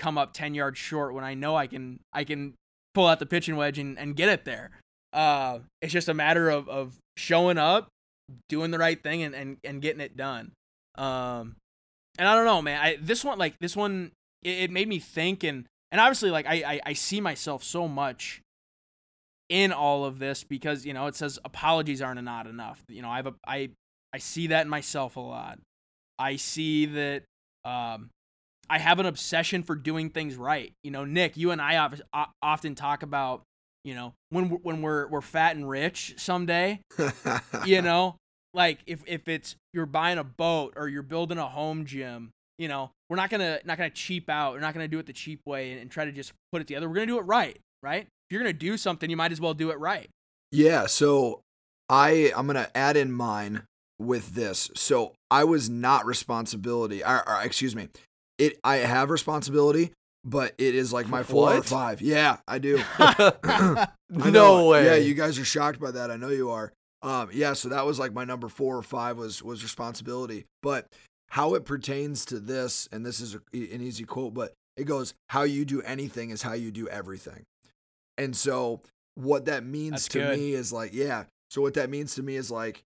[0.00, 2.54] come up 10 yards short when i know i can i can
[2.94, 4.70] pull out the pitching wedge and, and get it there
[5.12, 7.88] uh it's just a matter of of showing up
[8.48, 10.52] doing the right thing and and, and getting it done
[10.96, 11.56] um
[12.18, 14.10] and i don't know man i this one like this one
[14.42, 17.86] it, it made me think and and obviously like I, I i see myself so
[17.86, 18.42] much
[19.50, 22.82] in all of this because you know it says apologies aren't not enough.
[22.88, 23.70] You know, I have a I
[24.14, 25.58] I see that in myself a lot.
[26.18, 27.24] I see that
[27.64, 28.08] um
[28.70, 30.72] I have an obsession for doing things right.
[30.84, 32.00] You know, Nick, you and I of-
[32.40, 33.42] often talk about,
[33.84, 36.80] you know, when we're, when we're we're fat and rich someday,
[37.66, 38.16] you know,
[38.54, 42.68] like if if it's you're buying a boat or you're building a home gym, you
[42.68, 44.54] know, we're not gonna not gonna cheap out.
[44.54, 46.68] We're not gonna do it the cheap way and, and try to just put it
[46.68, 46.88] together.
[46.88, 48.02] We're gonna do it right, right?
[48.02, 50.08] If you're gonna do something, you might as well do it right.
[50.52, 51.40] Yeah, so
[51.88, 53.64] I I'm gonna add in mine
[53.98, 54.70] with this.
[54.76, 57.02] So I was not responsibility.
[57.04, 57.88] Or, or excuse me,
[58.40, 59.92] it I have responsibility,
[60.24, 61.66] but it is like my four or What?
[61.66, 62.00] five.
[62.02, 62.82] Yeah, I do.
[62.98, 64.68] I no know.
[64.68, 64.84] way.
[64.86, 66.10] Yeah, you guys are shocked by that.
[66.10, 66.72] I know you are.
[67.02, 70.44] Um, yeah, so that was like my number four or five was was responsibility.
[70.62, 70.86] But
[71.30, 75.14] how it pertains to this, and this is a, an easy quote, but it goes,
[75.28, 77.44] "How you do anything is how you do everything."
[78.18, 78.82] And so
[79.14, 80.38] what that means That's to good.
[80.38, 81.24] me is like, yeah.
[81.50, 82.82] So what that means to me is like,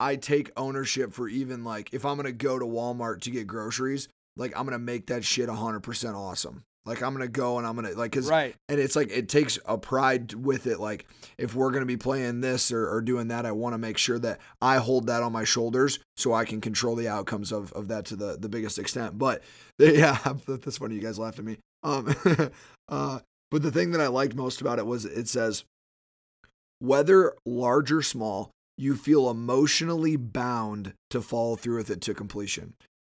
[0.00, 4.08] I take ownership for even like if I'm gonna go to Walmart to get groceries,
[4.38, 6.64] like I'm gonna make that shit 100% awesome.
[6.86, 8.54] Like I'm gonna go and I'm gonna like, cause right.
[8.70, 12.40] and it's like it takes a pride with it like if we're to be playing
[12.40, 15.30] this or, or doing that i want to make sure that i hold that on
[15.30, 18.78] my shoulders so i can control the outcomes of, of that to the, the biggest
[18.78, 19.42] extent but
[19.78, 22.14] yeah that's funny you guys laughed at me um
[22.88, 23.18] uh
[23.50, 25.64] But the thing that I liked most about it was it says,
[26.80, 32.74] whether large or small, you feel emotionally bound to follow through with it to completion.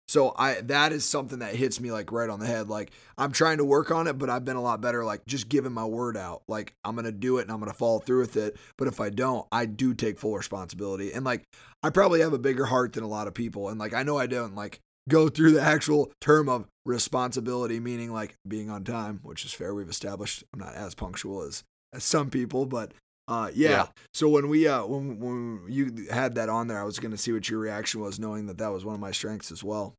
[0.10, 2.68] So I that is something that hits me like right on the head.
[2.68, 5.50] Like I'm trying to work on it, but I've been a lot better like just
[5.50, 6.42] giving my word out.
[6.48, 8.58] Like I'm gonna do it and I'm gonna follow through with it.
[8.76, 11.14] But if I don't, I do take full responsibility.
[11.14, 11.44] And like
[11.84, 13.70] I probably have a bigger heart than a lot of people.
[13.70, 18.12] And like I know I don't like go through the actual term of responsibility, meaning
[18.12, 19.76] like being on time, which is fair.
[19.76, 22.94] We've established I'm not as punctual as as some people, but
[23.28, 23.70] uh, yeah.
[23.70, 23.88] yeah.
[24.16, 27.32] So when we uh when when you had that on there, I was gonna see
[27.32, 29.94] what your reaction was, knowing that that was one of my strengths as well.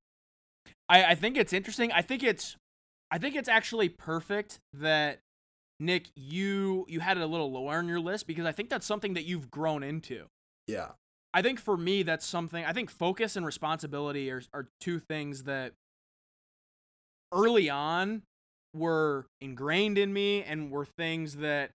[0.90, 1.90] I I think it's interesting.
[1.92, 2.56] I think it's
[3.10, 5.20] I think it's actually perfect that
[5.78, 8.84] Nick you you had it a little lower on your list because I think that's
[8.84, 10.26] something that you've grown into.
[10.66, 10.88] Yeah.
[11.32, 15.44] I think for me that's something I think focus and responsibility are are two things
[15.44, 15.72] that
[17.32, 18.22] early on
[18.74, 21.70] were ingrained in me and were things that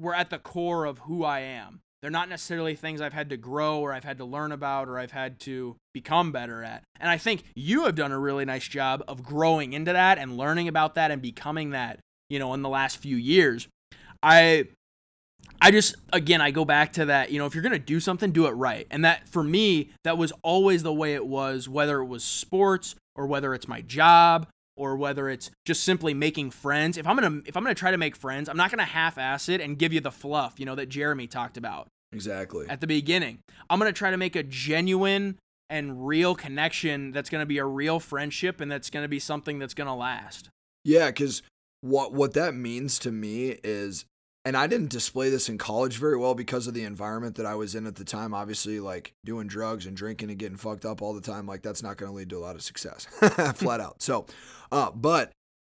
[0.00, 1.80] were at the core of who I am.
[2.02, 4.98] They're not necessarily things I've had to grow or I've had to learn about or
[4.98, 6.82] I've had to become better at.
[6.98, 10.36] And I think you have done a really nice job of growing into that and
[10.36, 13.68] learning about that and becoming that, you know, in the last few years.
[14.22, 14.68] I
[15.60, 18.00] I just again I go back to that, you know, if you're going to do
[18.00, 18.86] something, do it right.
[18.90, 22.94] And that for me, that was always the way it was whether it was sports
[23.14, 24.46] or whether it's my job
[24.80, 26.96] or whether it's just simply making friends.
[26.96, 29.60] If I'm gonna if I'm gonna try to make friends, I'm not gonna half-ass it
[29.60, 31.88] and give you the fluff, you know, that Jeremy talked about.
[32.12, 32.66] Exactly.
[32.66, 35.38] At the beginning, I'm gonna try to make a genuine
[35.68, 39.74] and real connection that's gonna be a real friendship and that's gonna be something that's
[39.74, 40.48] gonna last.
[40.82, 41.42] Yeah, because
[41.82, 44.06] what what that means to me is
[44.44, 47.54] and I didn't display this in college very well because of the environment that I
[47.54, 48.32] was in at the time.
[48.32, 51.82] Obviously, like doing drugs and drinking and getting fucked up all the time, like that's
[51.82, 53.04] not going to lead to a lot of success,
[53.54, 54.00] flat out.
[54.02, 54.26] So,
[54.72, 55.32] uh, but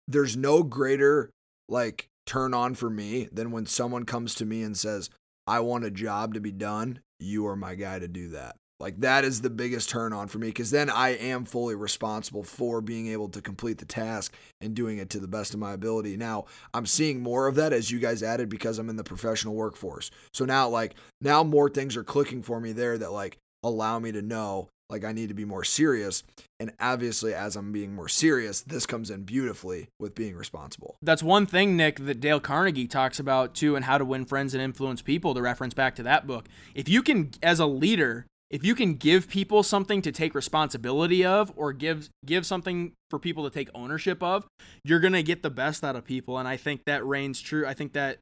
[0.07, 1.31] there's no greater
[1.68, 5.11] like turn on for me than when someone comes to me and says,
[5.46, 7.01] I want a job to be done.
[7.18, 8.57] You are my guy to do that.
[8.83, 12.42] Like that is the biggest turn on for me because then I am fully responsible
[12.42, 15.73] for being able to complete the task and doing it to the best of my
[15.73, 16.16] ability.
[16.16, 19.55] Now, I'm seeing more of that as you guys added because I'm in the professional
[19.55, 20.11] workforce.
[20.33, 24.11] So now like now more things are clicking for me there that like allow me
[24.11, 26.25] to know like I need to be more serious.
[26.59, 30.97] And obviously as I'm being more serious, this comes in beautifully with being responsible.
[31.01, 34.55] That's one thing Nick that Dale Carnegie talks about too and how to win friends
[34.55, 36.49] and influence people to reference back to that book.
[36.75, 41.25] If you can as a leader if you can give people something to take responsibility
[41.25, 44.47] of or give give something for people to take ownership of
[44.85, 46.38] you're going to get the best out of people.
[46.38, 47.67] And i think that reigns true.
[47.67, 48.19] I think that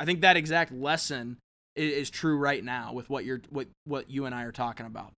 [0.00, 1.36] i think that exact lesson
[1.74, 4.86] is, is true right now with what you're what what you and i are talking
[4.86, 5.12] about.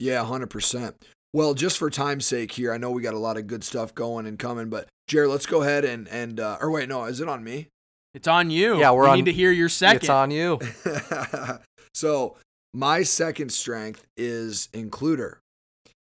[0.00, 0.94] Yeah 100%
[1.34, 3.94] well just for time's sake here i know we got a lot of good stuff
[3.94, 7.20] going and coming but jared let's go ahead and and uh, or wait no is
[7.20, 7.68] it on me?
[8.14, 8.78] It's on you.
[8.78, 9.98] Yeah we're we on, need to hear your second.
[9.98, 10.58] it's on you.
[11.94, 12.36] So
[12.74, 15.36] my second strength is includer.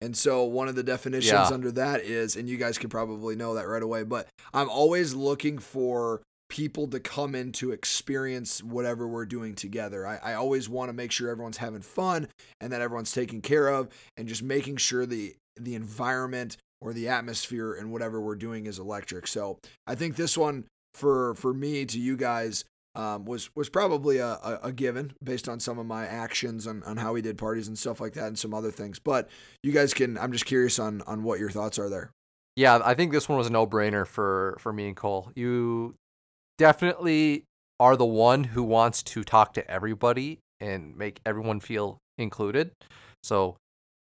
[0.01, 1.53] And so one of the definitions yeah.
[1.53, 5.13] under that is, and you guys can probably know that right away, but I'm always
[5.13, 10.05] looking for people to come in to experience whatever we're doing together.
[10.05, 12.27] I, I always want to make sure everyone's having fun
[12.61, 17.07] and that everyone's taken care of and just making sure the the environment or the
[17.07, 19.25] atmosphere and whatever we're doing is electric.
[19.25, 22.63] So I think this one for for me to you guys
[22.95, 26.81] um, was was probably a, a, a, given based on some of my actions on,
[26.83, 28.99] on how we did parties and stuff like that and some other things.
[28.99, 29.29] But
[29.63, 32.11] you guys can I'm just curious on on what your thoughts are there.
[32.55, 35.31] Yeah, I think this one was a no brainer for for me and Cole.
[35.35, 35.95] You
[36.57, 37.43] definitely
[37.79, 42.71] are the one who wants to talk to everybody and make everyone feel included.
[43.23, 43.57] So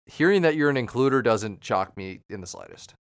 [0.06, 2.94] hearing that you're an includer doesn't shock me in the slightest.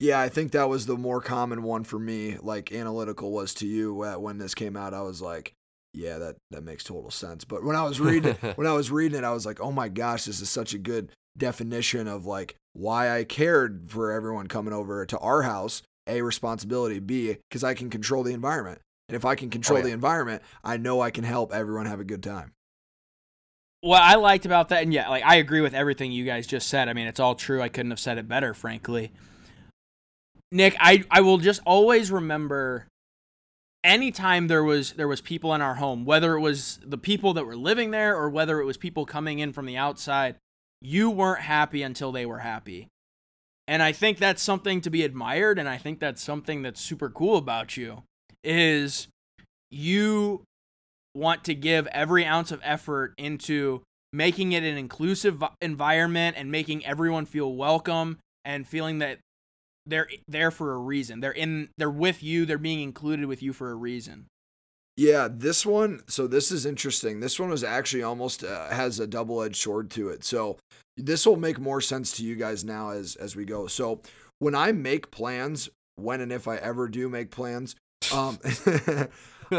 [0.00, 3.66] Yeah, I think that was the more common one for me, like analytical was to
[3.66, 4.94] you uh, when this came out.
[4.94, 5.52] I was like,
[5.92, 7.44] yeah, that that makes total sense.
[7.44, 9.88] But when I was reading when I was reading it, I was like, oh my
[9.88, 14.72] gosh, this is such a good definition of like why I cared for everyone coming
[14.72, 15.82] over to our house.
[16.06, 18.80] A responsibility, B because I can control the environment.
[19.08, 19.88] And if I can oh, control oh, yeah.
[19.88, 22.52] the environment, I know I can help everyone have a good time.
[23.82, 26.68] What I liked about that, and yeah, like I agree with everything you guys just
[26.68, 26.88] said.
[26.88, 27.62] I mean, it's all true.
[27.62, 29.12] I couldn't have said it better, frankly.
[30.52, 32.86] Nick, I I will just always remember
[33.84, 37.46] anytime there was there was people in our home, whether it was the people that
[37.46, 40.36] were living there or whether it was people coming in from the outside,
[40.80, 42.88] you weren't happy until they were happy.
[43.68, 47.08] And I think that's something to be admired and I think that's something that's super
[47.08, 48.02] cool about you
[48.42, 49.06] is
[49.70, 50.42] you
[51.14, 53.82] want to give every ounce of effort into
[54.12, 59.18] making it an inclusive environment and making everyone feel welcome and feeling that
[59.90, 61.20] they're there for a reason.
[61.20, 64.26] They're in they're with you, they're being included with you for a reason.
[64.96, 66.02] Yeah, this one.
[66.08, 67.20] So this is interesting.
[67.20, 70.24] This one was actually almost uh, has a double-edged sword to it.
[70.24, 70.58] So
[70.96, 73.66] this will make more sense to you guys now as as we go.
[73.66, 74.02] So
[74.38, 77.76] when I make plans, when and if I ever do make plans,
[78.12, 78.38] um,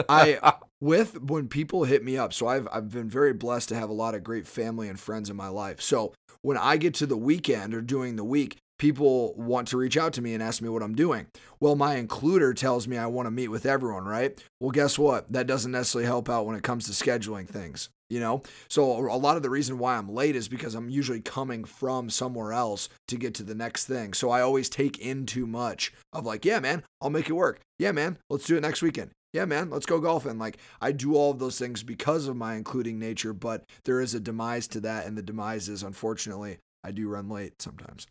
[0.10, 2.34] I with when people hit me up.
[2.34, 5.30] So I've I've been very blessed to have a lot of great family and friends
[5.30, 5.82] in my life.
[5.82, 9.96] So when I get to the weekend or during the week, people want to reach
[9.96, 11.28] out to me and ask me what I'm doing.
[11.60, 14.44] Well, my includer tells me I want to meet with everyone, right?
[14.60, 15.32] Well, guess what?
[15.32, 18.42] That doesn't necessarily help out when it comes to scheduling things, you know?
[18.70, 22.10] So a lot of the reason why I'm late is because I'm usually coming from
[22.10, 24.16] somewhere else to get to the next thing.
[24.16, 27.60] So I always take in too much of like, yeah, man, I'll make it work.
[27.78, 29.12] Yeah, man, let's do it next weekend.
[29.32, 30.40] Yeah, man, let's go golfing.
[30.40, 34.16] Like I do all of those things because of my including nature, but there is
[34.16, 38.08] a demise to that, and the demise is unfortunately I do run late sometimes.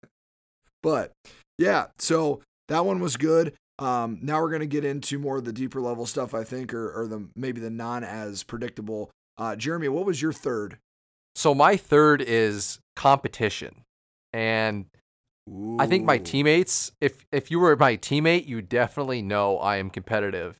[0.82, 1.12] but
[1.58, 3.54] yeah, so that one was good.
[3.78, 6.90] Um, now we're gonna get into more of the deeper level stuff, I think, or,
[6.90, 9.10] or the maybe the non as predictable.
[9.36, 10.78] Uh, Jeremy, what was your third?
[11.36, 13.84] So my third is competition,
[14.32, 14.86] and
[15.48, 15.76] Ooh.
[15.78, 16.90] I think my teammates.
[17.00, 20.56] If if you were my teammate, you definitely know I am competitive.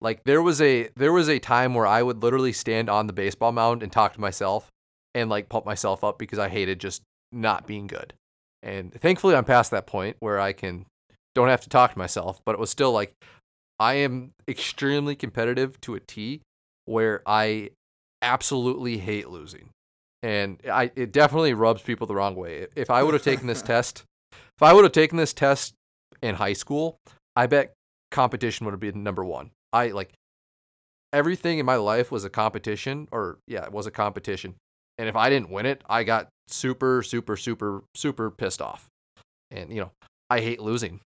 [0.00, 3.12] Like there was a there was a time where I would literally stand on the
[3.12, 4.70] baseball mound and talk to myself
[5.14, 7.02] and like pump myself up because I hated just
[7.32, 8.14] not being good.
[8.62, 10.86] And thankfully I'm past that point where I can
[11.34, 13.12] don't have to talk to myself, but it was still like
[13.78, 16.40] I am extremely competitive to a T
[16.84, 17.70] where I
[18.22, 19.70] absolutely hate losing.
[20.22, 22.66] And I it definitely rubs people the wrong way.
[22.74, 25.74] If I would have taken this test, if I would have taken this test
[26.22, 26.96] in high school,
[27.36, 27.74] I bet
[28.10, 29.50] competition would have been number 1.
[29.72, 30.12] I like
[31.12, 34.56] everything in my life was a competition or yeah, it was a competition.
[34.98, 38.88] And if I didn't win it, I got super, super, super, super pissed off.
[39.50, 39.90] And, you know,
[40.28, 41.00] I hate losing.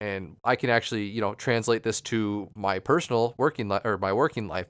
[0.00, 4.12] And I can actually, you know, translate this to my personal working life or my
[4.12, 4.66] working life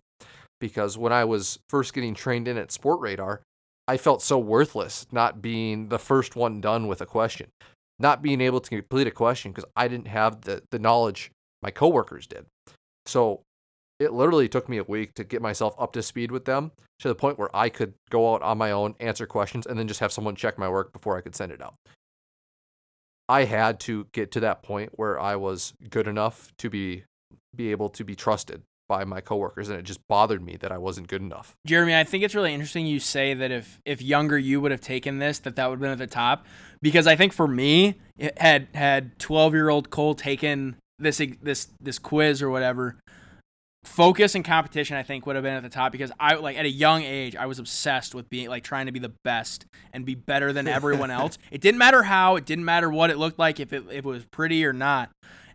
[0.61, 3.39] because when I was first getting trained in at Sportradar,
[3.89, 7.49] I felt so worthless not being the first one done with a question,
[7.99, 11.31] not being able to complete a question because I didn't have the, the knowledge
[11.63, 12.47] my coworkers did.
[13.07, 13.43] So
[14.03, 17.09] it literally took me a week to get myself up to speed with them to
[17.09, 20.01] the point where I could go out on my own, answer questions, and then just
[20.01, 21.75] have someone check my work before I could send it out.
[23.29, 27.05] I had to get to that point where I was good enough to be
[27.55, 30.79] be able to be trusted by my coworkers and it just bothered me that I
[30.79, 31.55] wasn't good enough.
[31.67, 34.81] Jeremy, I think it's really interesting you say that if if younger you would have
[34.81, 36.47] taken this that that would have been at the top
[36.83, 42.43] because I think for me it had had 12-year-old Cole taken this this this quiz
[42.43, 42.99] or whatever
[43.85, 46.65] focus and competition i think would have been at the top because i like at
[46.65, 50.07] a young age i was obsessed with being like trying to be the best and
[50.07, 51.37] be better than everyone else.
[51.51, 54.05] It didn't matter how it didn't matter what it looked like if it, if it
[54.05, 55.11] was pretty or not.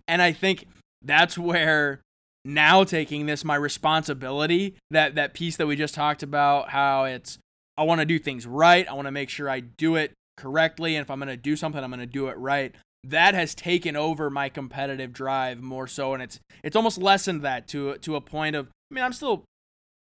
[0.07, 0.67] And i think
[1.01, 2.01] that's where
[2.47, 7.38] now taking this my responsibility that that piece that we just talked about how it's
[7.78, 10.95] i want to do things right i want to make sure i do it correctly
[10.95, 12.73] and if i'm going to do something i'm going to do it right
[13.09, 17.67] that has taken over my competitive drive more so and it's it's almost lessened that
[17.67, 19.45] to to a point of I mean I'm still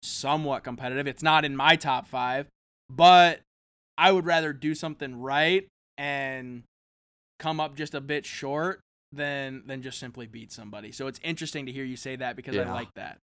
[0.07, 1.07] somewhat competitive.
[1.07, 2.47] It's not in my top 5,
[2.91, 3.41] but
[3.99, 5.67] I would rather do something right
[5.99, 6.63] and
[7.39, 8.81] come up just a bit short
[9.13, 10.93] than than just simply beat somebody.
[10.93, 12.63] So it's interesting to hear you say that because yeah.
[12.63, 13.19] I like that.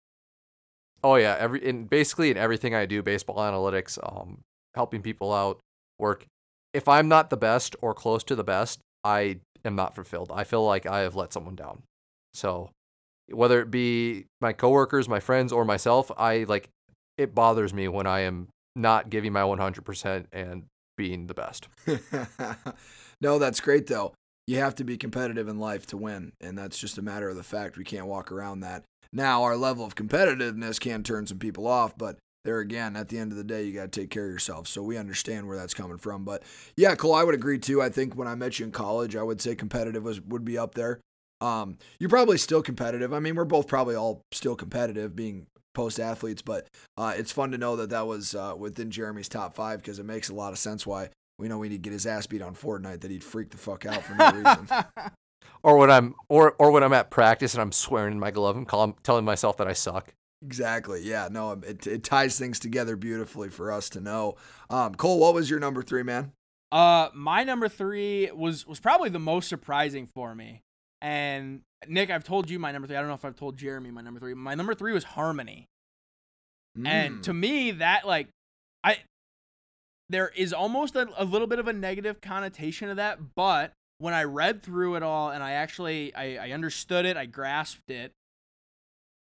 [1.02, 4.40] Oh yeah, every in basically in everything I do, baseball analytics, um,
[4.74, 5.58] helping people out,
[5.98, 6.26] work.
[6.74, 10.30] If I'm not the best or close to the best, I am not fulfilled.
[10.34, 11.82] I feel like I have let someone down.
[12.34, 12.70] So
[13.30, 16.68] whether it be my coworkers, my friends, or myself, I like
[17.16, 20.64] it bothers me when I am not giving my 100% and
[20.96, 21.68] being the best.
[23.20, 24.14] no, that's great though.
[24.46, 27.36] You have to be competitive in life to win, and that's just a matter of
[27.36, 27.76] the fact.
[27.76, 28.84] We can't walk around that.
[29.12, 32.18] Now, our level of competitiveness can turn some people off, but
[32.48, 34.66] there again, at the end of the day, you got to take care of yourself.
[34.66, 36.24] So we understand where that's coming from.
[36.24, 36.42] But
[36.78, 37.82] yeah, Cole, I would agree too.
[37.82, 40.56] I think when I met you in college, I would say competitive was would be
[40.56, 40.98] up there.
[41.42, 43.12] Um, you're probably still competitive.
[43.12, 46.40] I mean, we're both probably all still competitive, being post athletes.
[46.40, 49.98] But uh, it's fun to know that that was uh, within Jeremy's top five because
[49.98, 52.26] it makes a lot of sense why we know we need to get his ass
[52.26, 54.68] beat on Fortnite that he'd freak the fuck out for no reason.
[55.62, 58.56] or when I'm or or when I'm at practice and I'm swearing in my glove
[58.56, 60.14] and calling, telling myself that I suck.
[60.44, 61.02] Exactly.
[61.02, 61.28] Yeah.
[61.30, 64.36] No, it, it ties things together beautifully for us to know.
[64.70, 66.32] Um, Cole, what was your number three, man?
[66.70, 70.62] Uh, my number three was was probably the most surprising for me.
[71.00, 72.96] And Nick, I've told you my number three.
[72.96, 74.34] I don't know if I've told Jeremy my number three.
[74.34, 75.66] My number three was harmony.
[76.78, 76.86] Mm.
[76.86, 78.28] And to me, that like,
[78.84, 78.98] I
[80.08, 84.14] there is almost a, a little bit of a negative connotation of that, but when
[84.14, 88.12] I read through it all and I actually I, I understood it, I grasped it.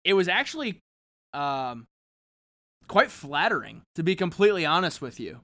[0.03, 0.79] It was actually
[1.33, 1.87] um,
[2.87, 5.41] quite flattering, to be completely honest with you.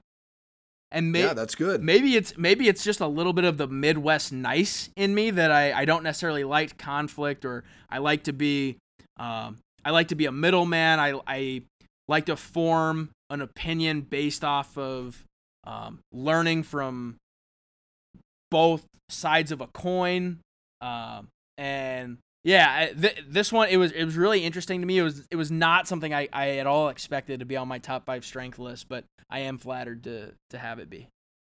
[0.90, 1.82] And may- yeah, that's good.
[1.82, 5.50] Maybe it's maybe it's just a little bit of the Midwest nice in me that
[5.50, 8.76] I, I don't necessarily like conflict or I like to be
[9.18, 11.00] um, I like to be a middleman.
[11.00, 11.62] I I
[12.08, 15.24] like to form an opinion based off of
[15.64, 17.16] um, learning from
[18.50, 20.38] both sides of a coin.
[20.80, 21.28] Um,
[21.58, 24.98] and yeah, th- this one it was it was really interesting to me.
[24.98, 27.78] It was it was not something I, I at all expected to be on my
[27.78, 31.08] top five strength list, but I am flattered to to have it be.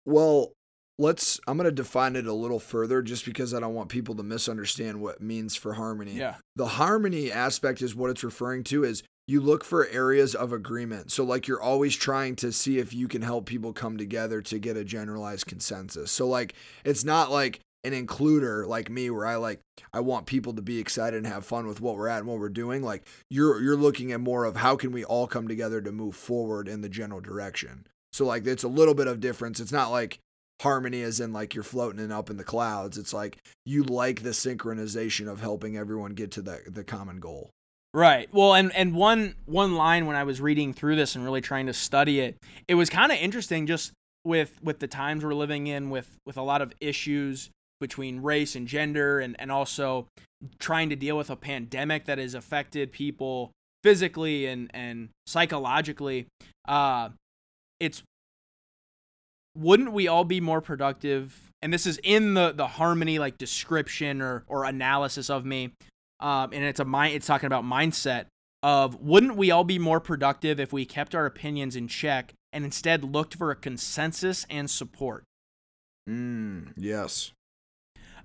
[0.07, 0.53] Well,
[0.97, 4.15] let's I'm going to define it a little further just because I don't want people
[4.15, 6.13] to misunderstand what it means for harmony.
[6.13, 6.37] Yeah.
[6.55, 11.11] The harmony aspect is what it's referring to is you look for areas of agreement.
[11.11, 14.61] So like you're always trying to see if you can help people come together to
[14.61, 16.13] get a generalized consensus.
[16.13, 19.61] So like it's not like an includer like me where I like
[19.93, 22.39] I want people to be excited and have fun with what we're at and what
[22.39, 25.81] we're doing like you're you're looking at more of how can we all come together
[25.81, 27.87] to move forward in the general direction.
[28.13, 29.61] So like it's a little bit of difference.
[29.61, 30.19] It's not like
[30.63, 32.97] harmony as in like you're floating up in the clouds.
[32.97, 37.51] It's like you like the synchronization of helping everyone get to the the common goal.
[37.93, 38.29] Right.
[38.33, 41.67] Well, and and one one line when I was reading through this and really trying
[41.67, 43.93] to study it, it was kind of interesting just
[44.25, 47.51] with with the times we're living in with with a lot of issues
[47.85, 50.07] between race and gender and, and also
[50.59, 53.51] trying to deal with a pandemic that has affected people
[53.83, 56.27] physically and, and psychologically.
[56.67, 57.11] Uh,
[57.79, 58.03] it's
[59.55, 61.51] wouldn't we all be more productive?
[61.61, 65.73] And this is in the the harmony like description or or analysis of me.
[66.21, 68.25] Um, and it's a mind it's talking about mindset
[68.63, 72.65] of wouldn't we all be more productive if we kept our opinions in check and
[72.65, 75.25] instead looked for a consensus and support?
[76.09, 77.33] Mm, yes.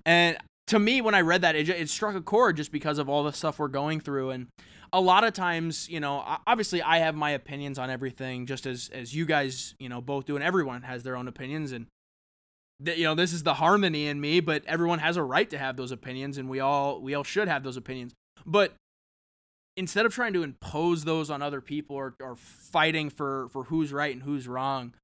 [0.04, 0.38] And
[0.70, 3.24] to me, when I read that, it, it struck a chord just because of all
[3.24, 4.30] the stuff we're going through.
[4.30, 4.46] And
[4.92, 8.88] a lot of times, you know, obviously I have my opinions on everything, just as
[8.92, 11.72] as you guys, you know, both do, and everyone has their own opinions.
[11.72, 11.86] And
[12.78, 15.58] that you know, this is the harmony in me, but everyone has a right to
[15.58, 18.14] have those opinions, and we all we all should have those opinions.
[18.46, 18.74] But
[19.76, 23.92] instead of trying to impose those on other people or, or fighting for for who's
[23.92, 24.94] right and who's wrong,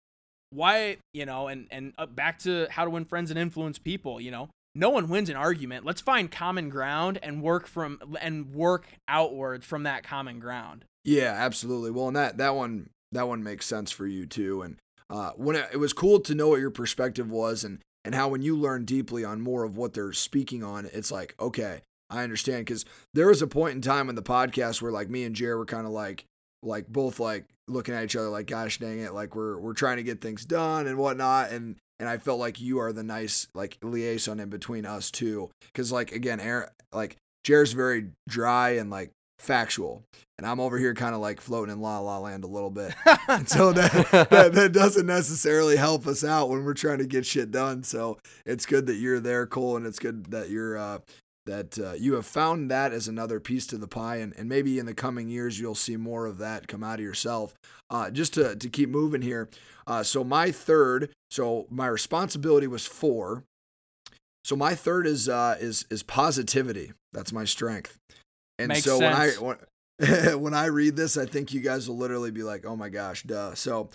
[0.51, 4.21] why you know, and and uh, back to how to win friends and influence people,
[4.21, 5.85] you know no one wins an argument.
[5.85, 10.85] Let's find common ground and work from and work outwards from that common ground.
[11.05, 11.91] Yeah, absolutely.
[11.91, 14.63] Well, and that that one that one makes sense for you too.
[14.63, 14.77] And
[15.09, 18.29] uh, when it, it was cool to know what your perspective was and and how
[18.29, 22.23] when you learn deeply on more of what they're speaking on, it's like okay, I
[22.23, 25.35] understand because there was a point in time in the podcast where like me and
[25.35, 26.27] Jared were kind of like
[26.63, 29.97] like both like looking at each other like gosh dang it like we're we're trying
[29.97, 33.49] to get things done and whatnot and and I felt like you are the nice
[33.55, 38.91] like liaison in between us two because like again Aaron like Jared's very dry and
[38.91, 40.03] like factual
[40.39, 42.95] and I'm over here kind of like floating in la la land a little bit
[43.29, 43.93] and so that,
[44.31, 48.19] that that doesn't necessarily help us out when we're trying to get shit done so
[48.47, 50.99] it's good that you're there Cole and it's good that you're uh
[51.47, 54.79] that uh, you have found that as another piece to the pie and, and maybe
[54.79, 57.55] in the coming years you'll see more of that come out of yourself.
[57.89, 59.49] Uh, just to, to keep moving here
[59.87, 63.45] uh, so my third so my responsibility was four.
[64.45, 66.93] So my third is uh, is is positivity.
[67.13, 67.99] That's my strength.
[68.59, 69.41] And Makes so sense.
[69.41, 69.57] when i
[70.31, 72.89] when, when i read this i think you guys will literally be like oh my
[72.89, 73.55] gosh duh.
[73.55, 73.91] So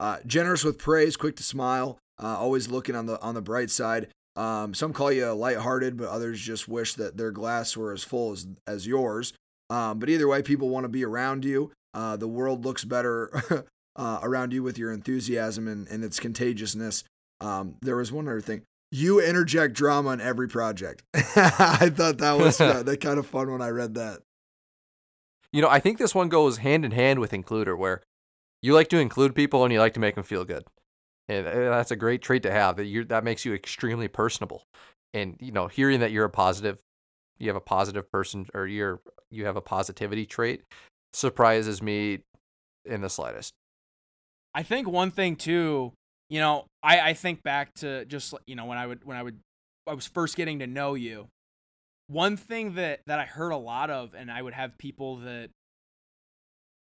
[0.00, 3.70] uh, generous with praise quick to smile uh, always looking on the on the bright
[3.70, 4.08] side
[4.38, 8.32] um, some call you lighthearted, but others just wish that their glass were as full
[8.32, 9.32] as, as yours.
[9.68, 11.72] Um, but either way, people want to be around you.
[11.92, 13.66] Uh, the world looks better
[13.96, 17.02] uh, around you with your enthusiasm and, and its contagiousness.
[17.40, 18.62] Um, there was one other thing.
[18.92, 21.02] You interject drama in every project.
[21.14, 24.20] I thought that was uh, that kind of fun when I read that.
[25.52, 28.02] You know, I think this one goes hand in hand with includer, where
[28.62, 30.64] you like to include people and you like to make them feel good
[31.28, 34.62] and uh, that's a great trait to have that you that makes you extremely personable
[35.14, 36.78] and you know hearing that you're a positive
[37.38, 39.00] you have a positive person or you're
[39.30, 40.62] you have a positivity trait
[41.12, 42.20] surprises me
[42.84, 43.52] in the slightest.
[44.54, 45.92] I think one thing too
[46.28, 49.22] you know i i think back to just you know when i would when i
[49.22, 49.38] would
[49.86, 51.28] i was first getting to know you
[52.08, 55.48] one thing that that i heard a lot of and i would have people that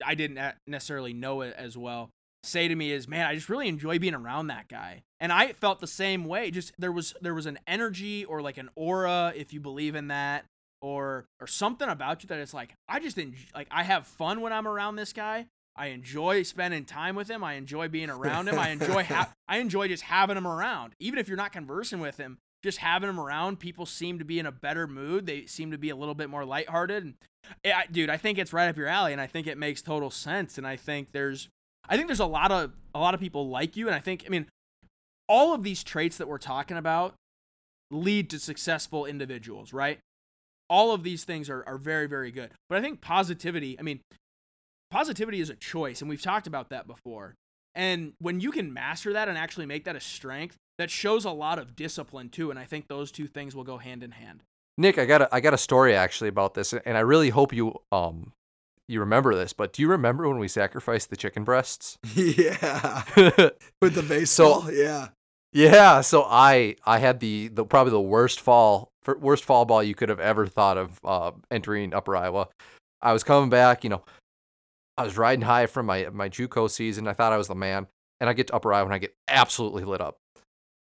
[0.03, 2.09] i didn't necessarily know it as well
[2.47, 5.53] say to me is, "Man, I just really enjoy being around that guy." And I
[5.53, 6.51] felt the same way.
[6.51, 10.07] Just there was there was an energy or like an aura, if you believe in
[10.07, 10.45] that,
[10.81, 14.41] or or something about you that it's like I just enjoy, like I have fun
[14.41, 15.47] when I'm around this guy.
[15.75, 17.43] I enjoy spending time with him.
[17.43, 18.57] I enjoy being around him.
[18.57, 20.93] I enjoy ha- I enjoy just having him around.
[20.99, 24.39] Even if you're not conversing with him, just having him around, people seem to be
[24.39, 25.25] in a better mood.
[25.25, 27.03] They seem to be a little bit more lighthearted.
[27.03, 27.13] And
[27.63, 29.81] eh, I, dude, I think it's right up your alley, and I think it makes
[29.81, 30.57] total sense.
[30.57, 31.49] And I think there's,
[31.89, 34.23] I think there's a lot of a lot of people like you, and I think,
[34.25, 34.47] I mean,
[35.27, 37.13] all of these traits that we're talking about
[37.91, 39.99] lead to successful individuals, right?
[40.69, 42.51] All of these things are, are very, very good.
[42.69, 44.01] But I think positivity, I mean,
[44.91, 47.35] positivity is a choice, and we've talked about that before.
[47.75, 51.31] And when you can master that and actually make that a strength, that shows a
[51.31, 52.49] lot of discipline too.
[52.49, 54.41] And I think those two things will go hand in hand.
[54.77, 57.53] Nick, I got a, I got a story actually about this, and I really hope
[57.53, 58.33] you um
[58.87, 59.53] you remember this.
[59.53, 61.97] But do you remember when we sacrificed the chicken breasts?
[62.15, 63.03] Yeah,
[63.81, 64.63] with the baseball.
[64.63, 65.09] So, yeah,
[65.53, 66.01] yeah.
[66.01, 70.09] So I I had the the probably the worst fall worst fall ball you could
[70.09, 72.47] have ever thought of uh, entering Upper Iowa.
[73.01, 74.03] I was coming back, you know,
[74.97, 77.07] I was riding high from my my JUCO season.
[77.07, 77.87] I thought I was the man,
[78.19, 80.17] and I get to Upper Iowa and I get absolutely lit up.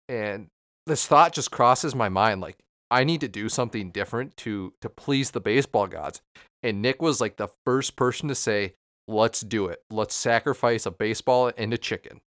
[0.09, 0.47] And
[0.85, 2.57] this thought just crosses my mind, like
[2.91, 6.21] I need to do something different to to please the baseball gods.
[6.61, 8.75] And Nick was like the first person to say,
[9.07, 9.81] "Let's do it.
[9.89, 12.19] Let's sacrifice a baseball and a chicken."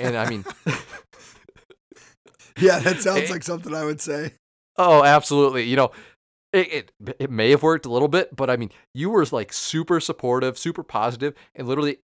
[0.00, 0.44] And I mean,
[2.58, 4.32] yeah, that sounds like something I would say.
[4.76, 5.64] Oh, absolutely.
[5.64, 5.90] You know,
[6.52, 9.52] it, it it may have worked a little bit, but I mean, you were like
[9.52, 11.98] super supportive, super positive, and literally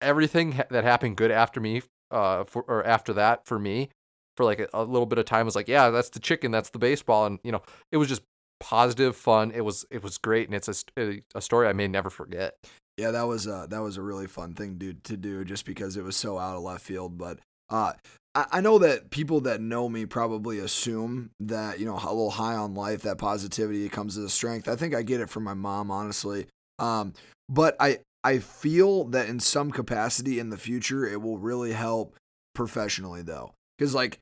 [0.00, 3.90] everything that happened good after me, uh, for or after that for me
[4.36, 6.70] for like a, a, little bit of time was like, yeah, that's the chicken, that's
[6.70, 8.22] the baseball, and you know, it was just
[8.60, 9.50] positive, fun.
[9.50, 12.54] It was it was great, and it's a, a story I may never forget.
[12.96, 15.96] Yeah, that was uh that was a really fun thing to to do, just because
[15.96, 17.18] it was so out of left field.
[17.18, 17.94] But uh,
[18.34, 22.54] I, know that people that know me probably assume that you know a little high
[22.54, 24.68] on life, that positivity comes as a strength.
[24.68, 26.46] I think I get it from my mom, honestly.
[26.78, 27.14] Um,
[27.48, 32.16] but I I feel that in some capacity in the future, it will really help
[32.54, 34.18] professionally though because like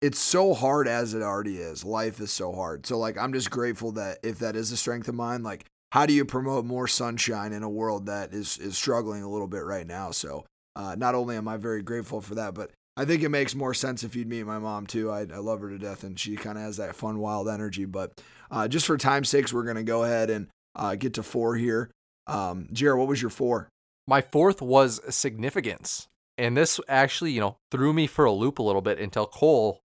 [0.00, 1.84] it's so hard as it already is.
[1.84, 2.86] Life is so hard.
[2.86, 6.06] So like I'm just grateful that if that is a strength of mine, like how
[6.06, 9.64] do you promote more sunshine in a world that is is struggling a little bit
[9.64, 10.10] right now?
[10.10, 10.44] So
[10.76, 13.74] uh, not only am I very grateful for that, but I think it makes more
[13.74, 15.10] sense if you'd meet my mom too.
[15.10, 17.84] I, I love her to death, and she kind of has that fun, wild energy.
[17.84, 18.20] But
[18.50, 21.90] uh, just for time's sakes, we're gonna go ahead and uh, get to four here.
[22.26, 23.68] Um, Jared, what was your four?
[24.06, 26.08] My fourth was significance.
[26.40, 29.82] And this actually, you know, threw me for a loop a little bit until Cole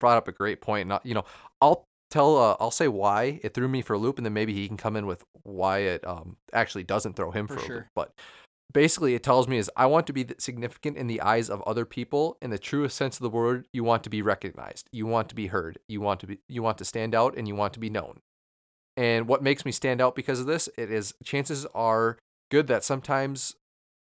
[0.00, 0.88] brought up a great point.
[0.88, 1.26] Not, you know,
[1.60, 4.54] I'll tell, uh, I'll say why it threw me for a loop, and then maybe
[4.54, 7.76] he can come in with why it um actually doesn't throw him for, for sure.
[7.76, 7.86] a loop.
[7.94, 8.12] But
[8.72, 11.84] basically, it tells me is I want to be significant in the eyes of other
[11.84, 12.38] people.
[12.40, 15.34] In the truest sense of the word, you want to be recognized, you want to
[15.34, 17.80] be heard, you want to be, you want to stand out, and you want to
[17.80, 18.20] be known.
[18.96, 22.16] And what makes me stand out because of this, it is chances are
[22.50, 23.56] good that sometimes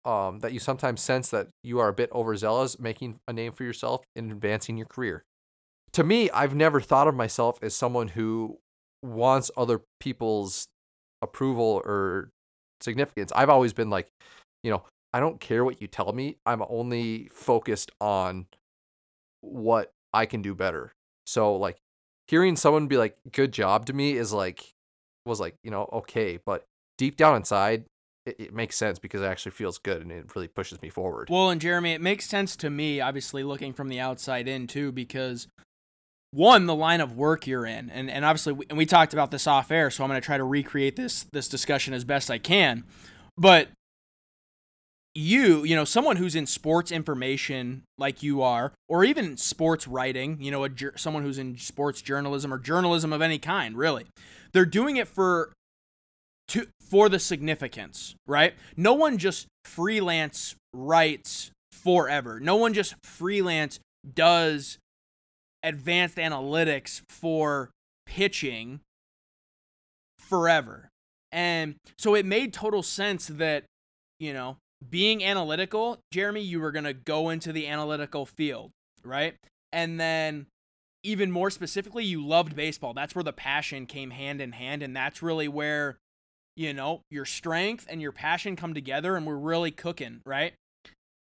[0.06, 3.64] um, that you sometimes sense that you are a bit overzealous making a name for
[3.64, 5.24] yourself and advancing your career.
[5.94, 8.58] To me, I've never thought of myself as someone who
[9.02, 10.68] wants other people's
[11.22, 12.30] approval or
[12.82, 13.32] significance.
[13.36, 14.10] I've always been like,
[14.64, 14.84] you know,
[15.14, 16.38] I don't care what you tell me.
[16.46, 18.48] I'm only focused on
[19.42, 20.94] what I can do better.
[21.26, 21.78] So like
[22.28, 24.72] hearing someone be like good job to me is like
[25.26, 26.64] was like, you know, okay, but
[26.98, 27.86] deep down inside,
[28.26, 31.30] it, it, makes sense because it actually feels good and it really pushes me forward.
[31.30, 34.92] Well, and Jeremy, it makes sense to me, obviously looking from the outside in too,
[34.92, 35.48] because
[36.32, 39.30] one, the line of work you're in, and and obviously, we, and we talked about
[39.30, 42.32] this off air, so I'm going to try to recreate this this discussion as best
[42.32, 42.86] I can,
[43.38, 43.68] but
[45.16, 50.42] you, you know, someone who's in sports information like you are, or even sports writing,
[50.42, 54.06] you know, a, someone who's in sports journalism or journalism of any kind, really,
[54.54, 55.54] they're doing it for
[56.50, 58.54] to for the significance, right?
[58.78, 62.40] No one just freelance writes forever.
[62.40, 63.80] No one just freelance
[64.14, 64.78] does
[65.64, 67.72] advanced analytics for
[68.06, 68.82] pitching
[70.20, 70.90] forever.
[71.32, 73.64] And so it made total sense that,
[74.20, 74.58] you know,
[74.90, 78.72] being analytical, Jeremy, you were going to go into the analytical field,
[79.04, 79.36] right?
[79.72, 80.48] And then
[81.04, 82.94] even more specifically, you loved baseball.
[82.94, 84.84] That's where the passion came hand in hand.
[84.84, 85.98] And that's really where
[86.56, 90.54] you know, your strength and your passion come together and we're really cooking, right?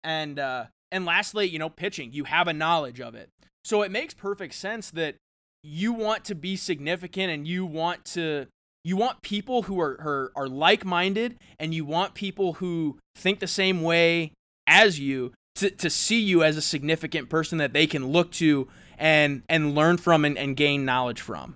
[0.04, 3.30] And uh and lastly, you know, pitching, you have a knowledge of it.
[3.64, 5.16] So it makes perfect sense that
[5.64, 8.48] you want to be significant and you want to
[8.84, 13.48] you want people who are are, are like-minded and you want people who think the
[13.48, 14.32] same way
[14.66, 18.68] as you to, to see you as a significant person that they can look to
[18.98, 21.56] and and learn from and, and gain knowledge from.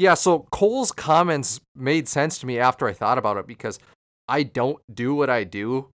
[0.00, 3.78] Yeah, so Cole's comments made sense to me after I thought about it because
[4.26, 5.90] I don't do what I do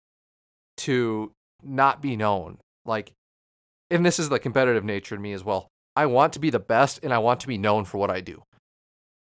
[0.79, 1.33] to
[1.63, 2.57] not be known.
[2.87, 3.13] Like,
[3.91, 5.69] and this is the competitive nature in me as well.
[5.95, 8.23] I want to be the best and I want to be known for what I
[8.23, 8.43] do.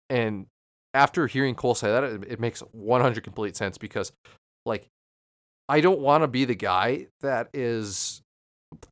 [0.08, 0.46] And
[0.94, 4.12] after hearing Cole say that, it, it makes 100 complete sense because,
[4.64, 4.86] like,
[5.68, 8.22] I don't want to be the guy that is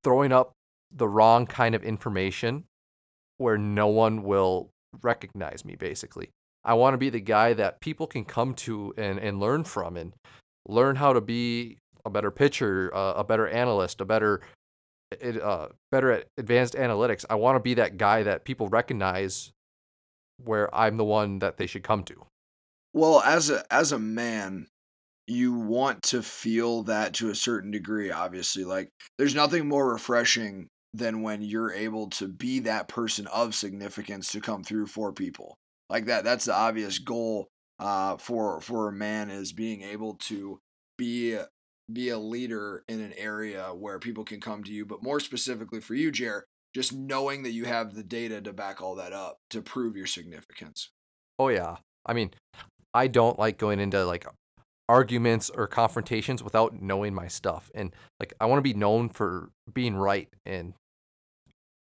[0.05, 0.53] throwing up
[0.95, 2.65] the wrong kind of information
[3.39, 4.69] where no one will
[5.03, 6.31] recognize me, basically.
[6.65, 9.97] I want to be the guy that people can come to and, and learn from
[9.97, 10.13] and
[10.67, 14.41] learn how to be a better pitcher, uh, a better analyst, a better
[15.43, 17.25] uh, better at advanced analytics.
[17.31, 19.53] I want to be that guy that people recognize
[20.45, 22.27] where I'm the one that they should come to.
[22.93, 24.67] Well, as a as a man,
[25.27, 28.65] you want to feel that to a certain degree, obviously.
[28.65, 30.69] Like there's nothing more refreshing
[30.99, 35.57] than when you're able to be that person of significance to come through for people.
[35.89, 40.59] Like that that's the obvious goal uh, for for a man is being able to
[40.97, 41.39] be
[41.91, 45.81] be a leader in an area where people can come to you, but more specifically
[45.81, 46.45] for you, Jer,
[46.75, 50.07] just knowing that you have the data to back all that up to prove your
[50.07, 50.91] significance.
[51.39, 51.77] Oh yeah.
[52.05, 52.31] I mean,
[52.93, 54.27] I don't like going into like
[54.89, 57.71] arguments or confrontations without knowing my stuff.
[57.75, 60.75] And like I want to be known for being right and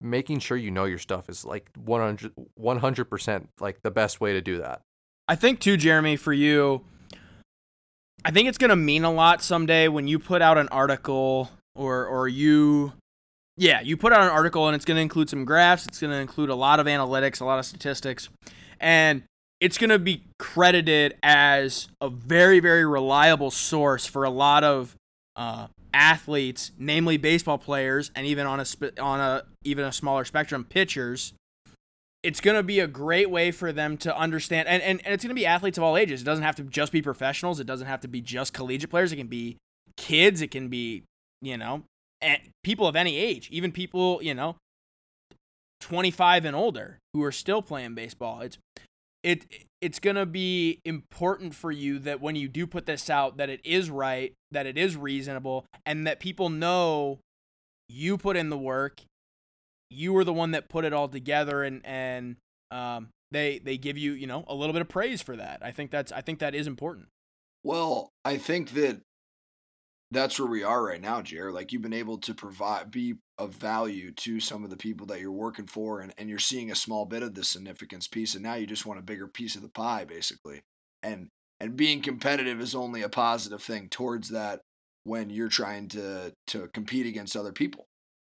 [0.00, 4.40] making sure you know your stuff is like 100 100% like the best way to
[4.40, 4.80] do that.
[5.26, 6.84] I think too Jeremy for you
[8.24, 11.50] I think it's going to mean a lot someday when you put out an article
[11.74, 12.92] or or you
[13.56, 16.12] yeah, you put out an article and it's going to include some graphs, it's going
[16.12, 18.28] to include a lot of analytics, a lot of statistics,
[18.78, 19.24] and
[19.60, 24.94] it's going to be credited as a very very reliable source for a lot of
[25.36, 25.68] uh,
[25.98, 28.66] athletes, namely baseball players, and even on a
[29.00, 31.32] on a even a smaller spectrum, pitchers
[32.22, 35.22] it's going to be a great way for them to understand and, and, and it's
[35.22, 36.20] going to be athletes of all ages.
[36.20, 37.60] It doesn't have to just be professionals.
[37.60, 39.12] It doesn't have to be just collegiate players.
[39.12, 39.56] It can be
[39.96, 40.42] kids.
[40.42, 41.04] It can be
[41.40, 41.84] you know
[42.64, 44.56] people of any age even people you know
[45.80, 48.40] 25 and older who are still playing baseball.
[48.40, 48.58] It's
[49.22, 49.46] it
[49.80, 53.48] it's going to be important for you that when you do put this out that
[53.48, 57.18] it is right that it is reasonable and that people know
[57.88, 59.02] you put in the work
[59.90, 62.36] you were the one that put it all together and and
[62.70, 65.60] um, they they give you you know a little bit of praise for that.
[65.62, 67.06] I think that's I think that is important.
[67.64, 69.00] Well, I think that
[70.10, 71.52] that's where we are right now, Jer.
[71.52, 75.20] Like you've been able to provide be of value to some of the people that
[75.20, 78.42] you're working for and, and you're seeing a small bit of the significance piece and
[78.42, 80.62] now you just want a bigger piece of the pie basically.
[81.02, 81.28] And
[81.60, 84.60] and being competitive is only a positive thing towards that
[85.04, 87.86] when you're trying to to compete against other people.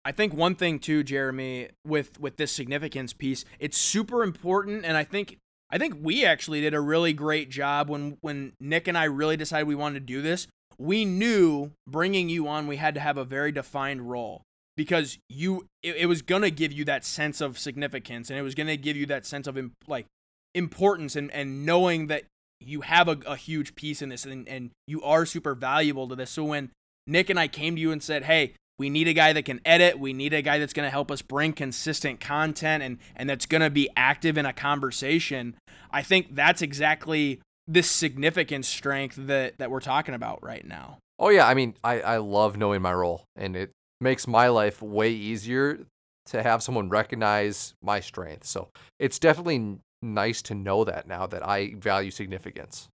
[0.05, 4.97] I think one thing too, Jeremy, with with this significance piece, it's super important, and
[4.97, 5.39] I think
[5.71, 9.37] I think we actually did a really great job when when Nick and I really
[9.37, 10.47] decided we wanted to do this.
[10.79, 14.43] We knew bringing you on, we had to have a very defined role
[14.77, 18.55] because you it, it was gonna give you that sense of significance, and it was
[18.55, 20.07] gonna give you that sense of like
[20.55, 22.25] importance and and knowing that
[22.61, 26.17] you have a, a huge piece in this and, and you are super valuable to
[26.17, 26.31] this.
[26.31, 26.71] So when
[27.07, 29.61] Nick and I came to you and said, "Hey, we need a guy that can
[29.65, 29.99] edit.
[29.99, 33.47] We need a guy that's going to help us bring consistent content and and that's
[33.47, 35.55] going to be active in a conversation.
[35.91, 40.99] I think that's exactly this significant strength that that we're talking about right now.
[41.19, 44.83] Oh yeah, I mean, I I love knowing my role and it makes my life
[44.83, 45.87] way easier
[46.27, 48.47] to have someone recognize my strength.
[48.47, 52.89] So, it's definitely nice to know that now that I value significance.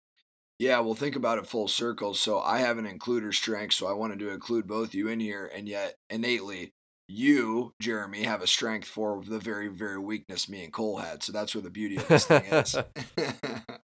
[0.59, 2.15] Yeah, well, think about it full circle.
[2.15, 5.51] So I have an includer strength, so I wanted to include both you in here,
[5.55, 6.73] and yet innately,
[7.09, 11.23] you, Jeremy, have a strength for the very, very weakness me and Cole had.
[11.23, 12.77] So that's where the beauty of this thing is.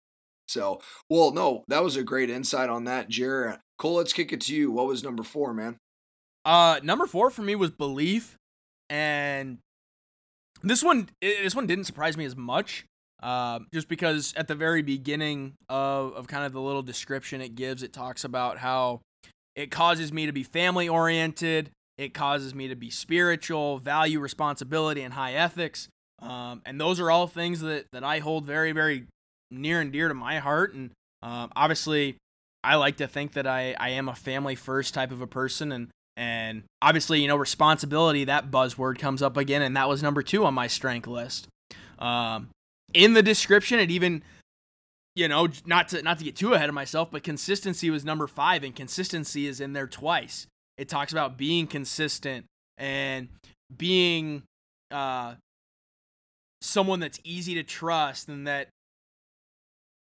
[0.49, 3.59] so, well, no, that was a great insight on that, Jared.
[3.77, 4.71] Cole, let's kick it to you.
[4.71, 5.77] What was number four, man?
[6.43, 8.35] Uh, number four for me was belief,
[8.89, 9.59] and
[10.63, 12.85] this one, this one didn't surprise me as much.
[13.21, 17.53] Uh, just because at the very beginning of, of kind of the little description it
[17.53, 19.01] gives, it talks about how
[19.55, 25.01] it causes me to be family oriented, it causes me to be spiritual, value responsibility,
[25.01, 25.89] and high ethics.
[26.21, 29.05] Um, and those are all things that, that I hold very, very
[29.51, 30.73] near and dear to my heart.
[30.73, 30.91] And
[31.21, 32.17] um, obviously,
[32.63, 35.71] I like to think that I, I am a family first type of a person.
[35.71, 35.87] And,
[36.17, 39.61] and obviously, you know, responsibility, that buzzword comes up again.
[39.61, 41.47] And that was number two on my strength list.
[41.97, 42.49] Um,
[42.93, 44.23] in the description it even
[45.15, 48.27] you know not to not to get too ahead of myself but consistency was number
[48.27, 50.47] 5 and consistency is in there twice
[50.77, 52.45] it talks about being consistent
[52.77, 53.29] and
[53.75, 54.43] being
[54.91, 55.35] uh
[56.61, 58.67] someone that's easy to trust and that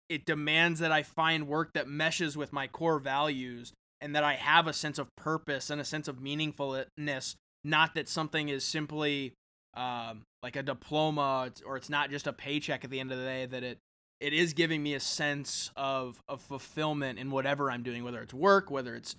[0.09, 4.35] it demands that I find work that meshes with my core values and that I
[4.35, 7.37] have a sense of purpose and a sense of meaningfulness.
[7.65, 9.33] Not that something is simply
[9.75, 13.25] um, like a diploma or it's not just a paycheck at the end of the
[13.25, 13.47] day.
[13.47, 13.79] That it
[14.21, 18.35] it is giving me a sense of of fulfillment in whatever I'm doing, whether it's
[18.35, 19.17] work, whether it's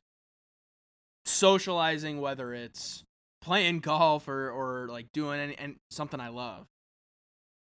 [1.25, 3.03] socializing, whether it's
[3.41, 6.67] playing golf or or like doing any and something I love.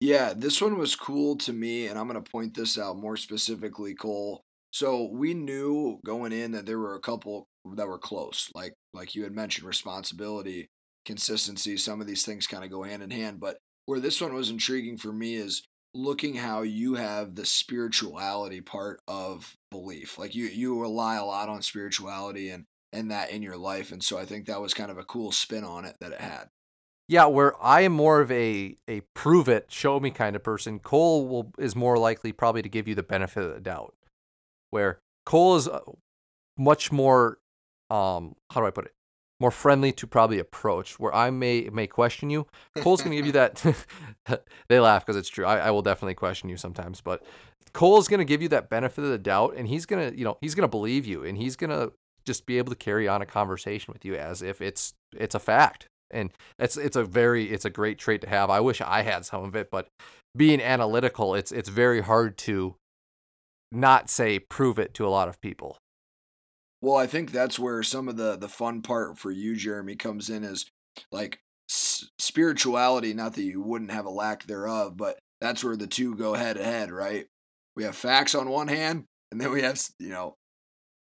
[0.03, 3.15] Yeah, this one was cool to me, and I'm going to point this out more
[3.15, 4.41] specifically, Cole.
[4.73, 7.47] So we knew going in that there were a couple
[7.77, 10.67] that were close, like like you had mentioned, responsibility,
[11.05, 11.77] consistency.
[11.77, 14.49] Some of these things kind of go hand in hand, but where this one was
[14.49, 20.17] intriguing for me is looking how you have the spirituality part of belief.
[20.17, 24.03] Like you you rely a lot on spirituality and and that in your life, and
[24.03, 26.49] so I think that was kind of a cool spin on it that it had.
[27.07, 30.79] Yeah, where I am more of a a prove it, show me kind of person.
[30.79, 33.93] Cole will is more likely probably to give you the benefit of the doubt.
[34.69, 35.81] Where Cole is uh,
[36.57, 37.39] much more
[37.89, 38.93] um how do I put it?
[39.39, 40.97] More friendly to probably approach.
[40.97, 42.47] Where I may may question you,
[42.77, 43.61] Cole's gonna give you that.
[44.69, 45.45] they laugh because it's true.
[45.45, 47.23] I, I will definitely question you sometimes, but
[47.73, 50.55] Cole's gonna give you that benefit of the doubt, and he's gonna you know he's
[50.55, 51.89] gonna believe you, and he's gonna
[52.25, 55.39] just be able to carry on a conversation with you as if it's it's a
[55.39, 58.49] fact and it's it's a very it's a great trait to have.
[58.49, 59.87] I wish I had some of it, but
[60.35, 62.75] being analytical, it's it's very hard to
[63.71, 65.77] not say prove it to a lot of people.
[66.81, 70.29] Well, I think that's where some of the the fun part for you, Jeremy, comes
[70.29, 70.65] in is
[71.11, 71.39] like
[71.69, 73.13] s- spirituality.
[73.13, 76.57] Not that you wouldn't have a lack thereof, but that's where the two go head
[76.57, 77.25] to head, right?
[77.75, 80.35] We have facts on one hand, and then we have you know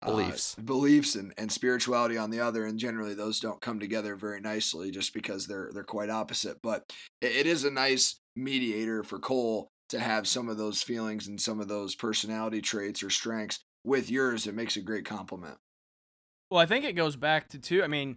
[0.05, 1.15] beliefs uh, beliefs.
[1.15, 5.13] and, and spirituality on the other and generally those don't come together very nicely just
[5.13, 6.59] because they're they're quite opposite.
[6.63, 6.85] But
[7.21, 11.41] it, it is a nice mediator for cole to have some of those feelings and
[11.41, 14.47] some of those personality traits or strengths with yours.
[14.47, 15.57] It makes a great compliment.
[16.51, 18.17] Well i think it goes back to two i mean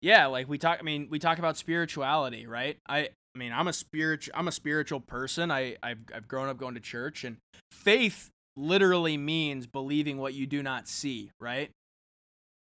[0.00, 2.78] yeah like we talk i mean we talk about spirituality right?
[2.88, 5.50] I I mean, I'm a spiritual I'm a spiritual person.
[5.50, 7.38] I I've I've grown up going to church and
[7.70, 11.70] faith literally means believing what you do not see, right?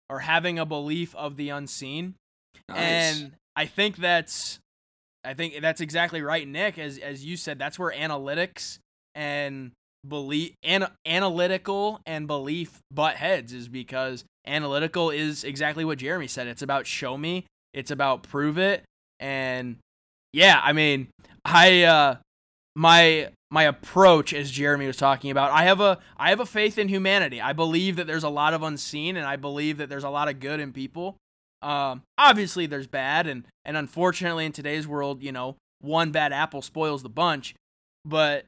[0.08, 2.14] Or having a belief of the unseen.
[2.68, 2.78] Nice.
[2.78, 4.58] And I think that's
[5.24, 6.78] I think that's exactly right, Nick.
[6.78, 8.78] As as you said, that's where analytics
[9.14, 9.72] and
[10.06, 16.46] belief an, analytical and belief butt heads is because analytical is exactly what Jeremy said.
[16.46, 18.82] It's about show me, it's about prove it.
[19.18, 19.76] And
[20.32, 21.08] yeah, I mean,
[21.44, 22.16] I uh
[22.74, 25.50] my my approach as Jeremy was talking about.
[25.50, 27.40] I have a I have a faith in humanity.
[27.40, 30.28] I believe that there's a lot of unseen and I believe that there's a lot
[30.28, 31.16] of good in people.
[31.62, 36.62] Um, obviously there's bad and and unfortunately in today's world, you know, one bad apple
[36.62, 37.54] spoils the bunch.
[38.04, 38.44] But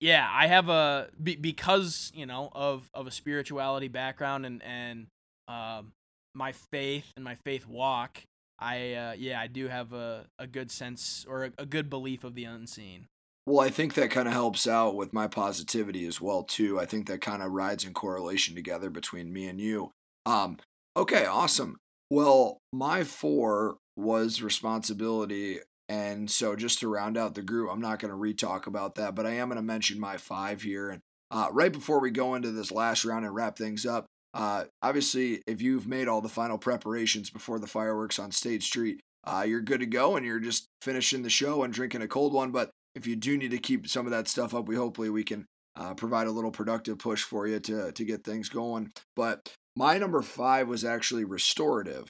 [0.00, 5.06] yeah, I have a be, because, you know, of of a spirituality background and and
[5.48, 5.92] um
[6.34, 8.20] my faith and my faith walk,
[8.58, 12.24] I uh, yeah, I do have a, a good sense or a, a good belief
[12.24, 13.06] of the unseen.
[13.46, 16.80] Well, I think that kind of helps out with my positivity as well too.
[16.80, 19.90] I think that kind of rides in correlation together between me and you.
[20.24, 20.58] Um,
[20.96, 21.76] okay, awesome.
[22.10, 27.98] Well, my four was responsibility, and so just to round out the group, I'm not
[27.98, 30.90] going to re-talk about that, but I am going to mention my five here.
[30.90, 34.64] And uh, right before we go into this last round and wrap things up, uh,
[34.82, 39.44] obviously, if you've made all the final preparations before the fireworks on State Street, uh,
[39.46, 42.50] you're good to go, and you're just finishing the show and drinking a cold one.
[42.50, 45.24] But if you do need to keep some of that stuff up, we hopefully we
[45.24, 48.92] can uh, provide a little productive push for you to to get things going.
[49.16, 52.08] But my number five was actually restorative,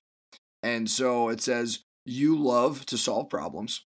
[0.62, 3.84] and so it says you love to solve problems,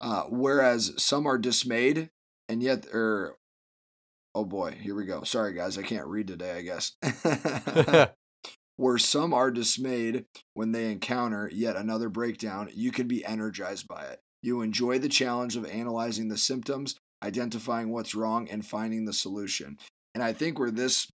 [0.00, 2.10] uh, whereas some are dismayed,
[2.48, 3.36] and yet er.
[4.36, 5.22] Oh boy, here we go.
[5.22, 6.52] Sorry guys, I can't read today.
[6.52, 6.96] I guess.
[8.76, 10.24] Where some are dismayed
[10.54, 14.20] when they encounter yet another breakdown, you can be energized by it.
[14.44, 19.78] You enjoy the challenge of analyzing the symptoms, identifying what's wrong, and finding the solution.
[20.14, 21.08] And I think where this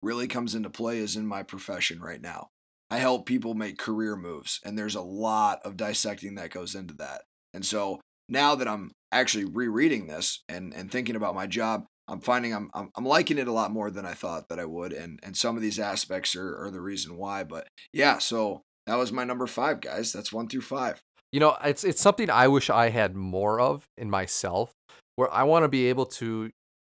[0.00, 2.50] really comes into play is in my profession right now.
[2.88, 6.94] I help people make career moves, and there's a lot of dissecting that goes into
[6.98, 7.22] that.
[7.52, 12.20] And so now that I'm actually rereading this and, and thinking about my job, I'm
[12.20, 14.92] finding I'm, I'm, I'm liking it a lot more than I thought that I would,
[14.92, 17.42] and and some of these aspects are, are the reason why.
[17.42, 20.12] But yeah, so that was my number five, guys.
[20.12, 21.02] That's one through five.
[21.32, 24.72] You know, it's it's something I wish I had more of in myself,
[25.16, 26.50] where I want to be able to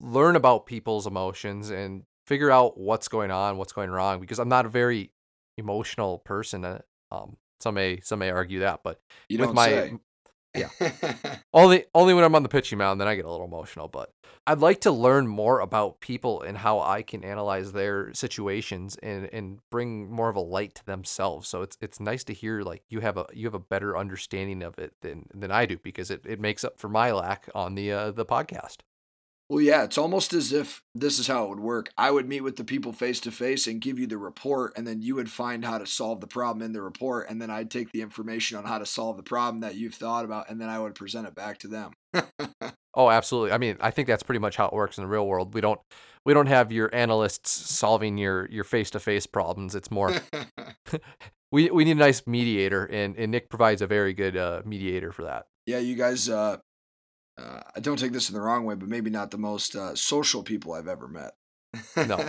[0.00, 4.48] learn about people's emotions and figure out what's going on, what's going wrong, because I'm
[4.48, 5.12] not a very
[5.58, 6.64] emotional person.
[6.64, 6.80] Uh,
[7.10, 9.92] um, some may some may argue that, but you with my say.
[10.54, 10.68] Yeah.
[11.54, 13.88] only only when I'm on the pitching mound, then I get a little emotional.
[13.88, 14.12] But
[14.46, 19.30] I'd like to learn more about people and how I can analyze their situations and
[19.32, 21.48] and bring more of a light to themselves.
[21.48, 24.62] So it's it's nice to hear like you have a you have a better understanding
[24.62, 27.74] of it than than I do because it, it makes up for my lack on
[27.74, 28.78] the uh, the podcast.
[29.48, 31.90] Well, yeah, it's almost as if this is how it would work.
[31.98, 34.86] I would meet with the people face to face and give you the report, and
[34.86, 37.70] then you would find how to solve the problem in the report, and then I'd
[37.70, 40.70] take the information on how to solve the problem that you've thought about, and then
[40.70, 41.92] I would present it back to them.
[42.94, 43.52] oh, absolutely.
[43.52, 45.52] I mean, I think that's pretty much how it works in the real world.
[45.52, 45.80] We don't
[46.24, 49.74] we don't have your analysts solving your your face to face problems.
[49.74, 50.14] It's more
[51.52, 55.12] we we need a nice mediator, and and Nick provides a very good uh, mediator
[55.12, 55.46] for that.
[55.66, 56.58] Yeah, you guys uh,
[57.42, 59.94] uh, I don't take this in the wrong way, but maybe not the most uh,
[59.94, 61.32] social people I've ever met.
[61.96, 62.16] no,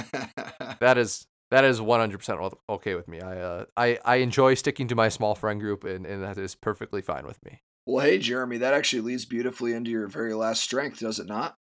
[0.79, 3.21] that is that is 100% okay with me.
[3.21, 6.55] I uh, I I enjoy sticking to my small friend group, and, and that is
[6.55, 7.61] perfectly fine with me.
[7.85, 11.57] Well, hey Jeremy, that actually leads beautifully into your very last strength, does it not?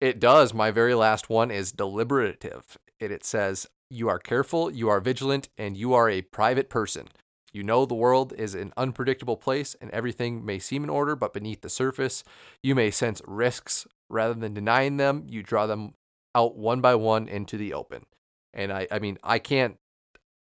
[0.00, 0.52] It does.
[0.52, 2.78] My very last one is deliberative.
[3.00, 7.08] It, it says, You are careful, you are vigilant, and you are a private person.
[7.56, 11.32] You know the world is an unpredictable place and everything may seem in order, but
[11.32, 12.22] beneath the surface,
[12.62, 13.86] you may sense risks.
[14.10, 15.94] Rather than denying them, you draw them
[16.34, 18.04] out one by one into the open.
[18.52, 19.76] And I, I mean, I can't.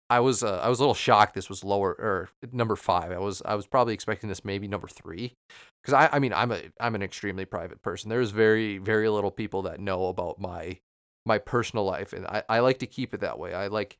[0.09, 1.33] I was, uh, I was a little shocked.
[1.33, 3.13] This was lower or number five.
[3.13, 5.33] I was, I was probably expecting this maybe number three,
[5.81, 8.09] because I, I mean, I'm a, I'm an extremely private person.
[8.09, 10.79] There's very, very little people that know about my,
[11.25, 13.53] my personal life, and I, I like to keep it that way.
[13.53, 13.97] I like,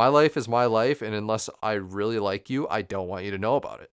[0.00, 3.30] my life is my life and unless i really like you i don't want you
[3.30, 3.90] to know about it.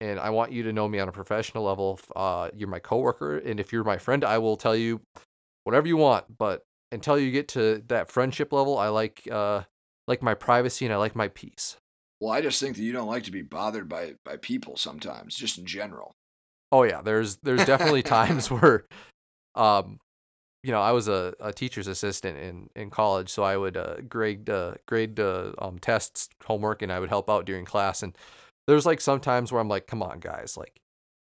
[0.00, 3.36] And i want you to know me on a professional level uh, you're my coworker
[3.36, 5.02] and if you're my friend i will tell you
[5.64, 9.60] whatever you want but until you get to that friendship level i like uh
[10.08, 11.76] like my privacy and i like my peace.
[12.20, 15.36] Well i just think that you don't like to be bothered by by people sometimes
[15.36, 16.14] just in general.
[16.72, 18.86] Oh yeah there's there's definitely times where
[19.54, 19.98] um
[20.64, 23.96] you know, I was a, a teacher's assistant in, in college, so I would uh,
[24.08, 28.02] grade uh, grade uh, um, tests, homework, and I would help out during class.
[28.02, 28.16] And
[28.66, 30.80] there's like sometimes where I'm like, come on, guys, like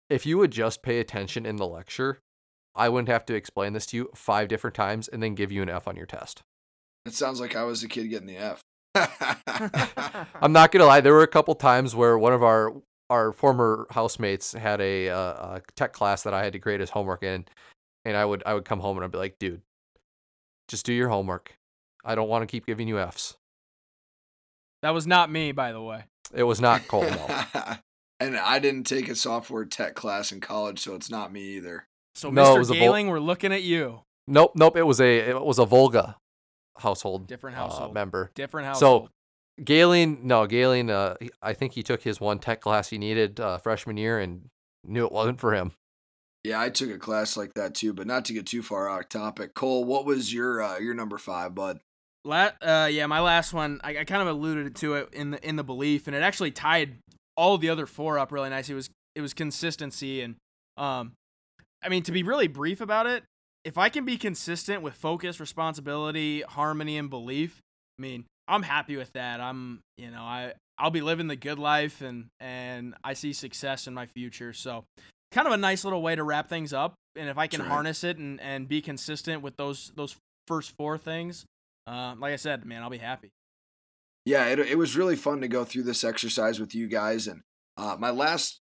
[0.09, 2.19] if you would just pay attention in the lecture,
[2.75, 5.61] I wouldn't have to explain this to you five different times and then give you
[5.61, 6.41] an F on your test.
[7.05, 8.61] It sounds like I was the kid getting the F.
[10.41, 11.01] I'm not gonna lie.
[11.01, 12.73] There were a couple times where one of our
[13.09, 15.17] our former housemates had a, uh,
[15.57, 17.45] a tech class that I had to grade his homework in,
[18.05, 19.61] and I would I would come home and I'd be like, dude,
[20.67, 21.57] just do your homework.
[22.03, 23.35] I don't want to keep giving you Fs.
[24.83, 26.03] That was not me, by the way.
[26.33, 27.01] It was not Cole.
[27.01, 27.45] No.
[28.19, 31.87] and I didn't take a software tech class in college, so it's not me either.
[32.13, 32.73] So, no, Mr.
[32.73, 34.01] Galing, Vol- we're looking at you.
[34.27, 34.77] Nope, nope.
[34.77, 36.17] It was a it was a Volga
[36.77, 38.31] household different household uh, member.
[38.35, 39.09] Different household.
[39.57, 40.89] So Galing, no, Galing.
[40.89, 44.49] Uh, I think he took his one tech class he needed uh, freshman year and
[44.83, 45.73] knew it wasn't for him.
[46.45, 49.09] Yeah, I took a class like that too, but not to get too far off
[49.09, 49.55] topic.
[49.55, 51.79] Cole, what was your uh, your number five, bud?
[52.23, 53.81] La- uh, yeah, my last one.
[53.83, 56.51] I, I kind of alluded to it in the in the belief, and it actually
[56.51, 56.97] tied
[57.35, 58.69] all the other four up really nice.
[58.69, 60.35] It was it was consistency, and
[60.77, 61.13] um,
[61.83, 63.23] I mean to be really brief about it,
[63.63, 67.59] if I can be consistent with focus, responsibility, harmony, and belief,
[67.97, 69.41] I mean I'm happy with that.
[69.41, 73.87] I'm you know I I'll be living the good life, and and I see success
[73.87, 74.53] in my future.
[74.53, 74.83] So
[75.31, 76.95] kind of a nice little way to wrap things up.
[77.15, 80.15] And if I can harness it and, and be consistent with those those
[80.47, 81.45] first four things,
[81.87, 83.31] uh, like I said, man, I'll be happy.
[84.25, 87.27] Yeah, it it was really fun to go through this exercise with you guys.
[87.27, 87.41] And
[87.77, 88.59] uh, my last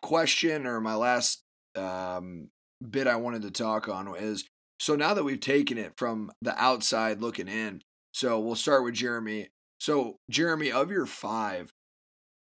[0.00, 1.42] question or my last
[1.76, 2.48] um,
[2.88, 4.44] bit I wanted to talk on is
[4.78, 8.94] so now that we've taken it from the outside looking in, so we'll start with
[8.94, 9.48] Jeremy.
[9.78, 11.70] So Jeremy, of your five,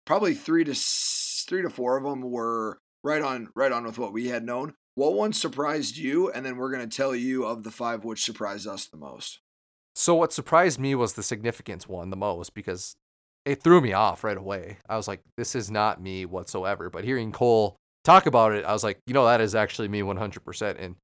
[0.06, 4.14] probably three to three to four of them were right on right on with what
[4.14, 4.74] we had known.
[4.96, 6.32] What one surprised you?
[6.32, 9.40] And then we're gonna tell you of the five which surprised us the most.
[9.96, 12.96] So what surprised me was the significance one the most because
[13.46, 14.78] it threw me off right away.
[14.88, 16.90] I was like, this is not me whatsoever.
[16.90, 20.02] But hearing Cole talk about it, I was like, you know, that is actually me
[20.02, 20.76] 100%.
[20.80, 20.96] And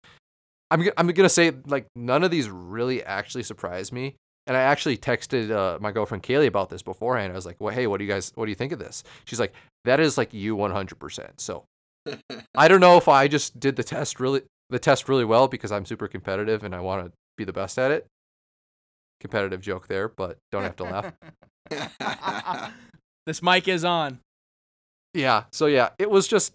[0.71, 4.15] I'm I'm gonna say like none of these really actually surprised me.
[4.47, 7.31] And I actually texted uh, my girlfriend Kaylee about this beforehand.
[7.31, 9.03] I was like, well, hey, what do you guys, what do you think of this?
[9.25, 9.53] She's like,
[9.85, 11.29] that is like you 100%.
[11.37, 11.65] So
[12.55, 15.71] I don't know if I just did the test really the test really well because
[15.71, 18.05] I'm super competitive and I want to be the best at it.
[19.19, 21.11] Competitive joke there, but don't have to
[21.69, 22.71] laugh.
[23.25, 24.19] this mic is on.
[25.13, 25.43] Yeah.
[25.51, 26.53] So yeah, it was just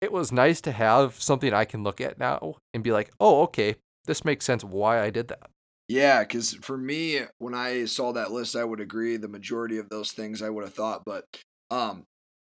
[0.00, 3.42] it was nice to have something I can look at now and be like, "Oh,
[3.44, 5.48] okay, this makes sense why I did that."
[5.88, 9.16] Yeah, because for me, when I saw that list, I would agree.
[9.16, 11.24] The majority of those things I would have thought, but
[11.70, 12.04] um,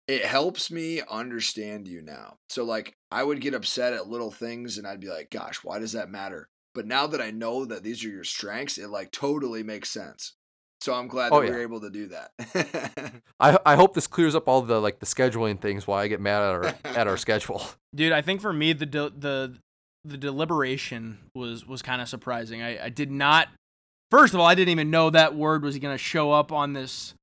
[0.06, 2.36] it helps me understand you now.
[2.48, 5.78] So like I would get upset at little things and I'd be like, gosh, why
[5.78, 6.48] does that matter?
[6.74, 10.34] But now that I know that these are your strengths, it like totally makes sense.
[10.80, 11.52] So I'm glad oh, that Oh, we yeah.
[11.54, 12.32] were able to do that.
[13.40, 16.20] I I hope this clears up all the like the scheduling things why I get
[16.20, 17.62] mad at our at our schedule.
[17.94, 19.56] Dude, I think for me the de- the
[20.04, 22.60] the deliberation was was kind of surprising.
[22.60, 23.48] I, I did not.
[24.10, 26.74] First of all, I didn't even know that word was going to show up on
[26.74, 27.14] this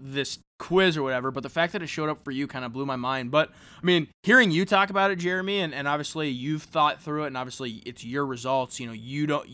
[0.00, 1.30] this quiz or whatever.
[1.30, 3.30] But the fact that it showed up for you kind of blew my mind.
[3.30, 7.24] But I mean, hearing you talk about it, Jeremy, and, and obviously you've thought through
[7.24, 8.80] it, and obviously it's your results.
[8.80, 9.48] You know, you don't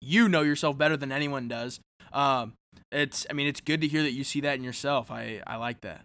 [0.00, 1.80] you know yourself better than anyone does.
[2.12, 2.54] Um,
[2.92, 5.10] it's I mean, it's good to hear that you see that in yourself.
[5.10, 6.02] I I like that.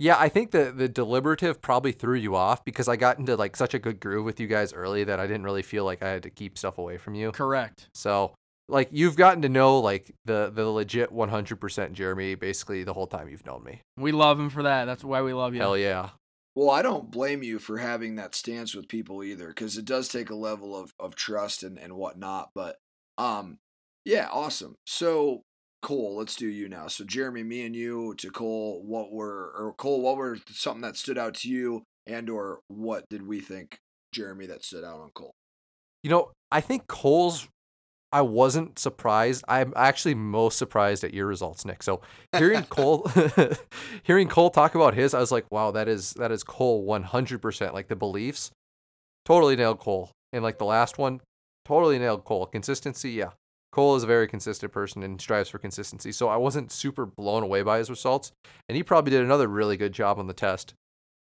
[0.00, 3.56] Yeah, I think the the deliberative probably threw you off because I got into like
[3.56, 6.10] such a good groove with you guys early that I didn't really feel like I
[6.10, 7.30] had to keep stuff away from you.
[7.30, 7.88] Correct.
[7.94, 8.34] So
[8.68, 13.28] like you've gotten to know like the the legit 100% Jeremy basically the whole time
[13.28, 13.82] you've known me.
[13.96, 14.86] We love him for that.
[14.86, 15.60] That's why we love you.
[15.60, 16.10] Hell yeah.
[16.56, 20.08] Well, I don't blame you for having that stance with people either, because it does
[20.08, 22.50] take a level of, of trust and, and whatnot.
[22.54, 22.76] But
[23.18, 23.58] um,
[24.04, 24.76] yeah, awesome.
[24.86, 25.42] So
[25.82, 26.86] Cole, let's do you now.
[26.86, 30.96] So Jeremy, me and you to Cole, what were or Cole, what were something that
[30.96, 33.78] stood out to you, and or what did we think
[34.12, 35.34] Jeremy that stood out on Cole?
[36.04, 37.48] You know, I think Cole's
[38.14, 39.44] I wasn't surprised.
[39.48, 41.82] I'm actually most surprised at your results, Nick.
[41.82, 42.00] So
[42.38, 43.10] hearing Cole
[44.04, 47.72] hearing Cole talk about his, I was like, wow, that is that is Cole 100%.
[47.72, 48.52] Like the beliefs,
[49.24, 50.12] totally nailed Cole.
[50.32, 51.22] And like the last one,
[51.64, 52.46] totally nailed Cole.
[52.46, 53.30] Consistency, yeah.
[53.72, 56.12] Cole is a very consistent person and strives for consistency.
[56.12, 58.30] So I wasn't super blown away by his results.
[58.68, 60.74] And he probably did another really good job on the test.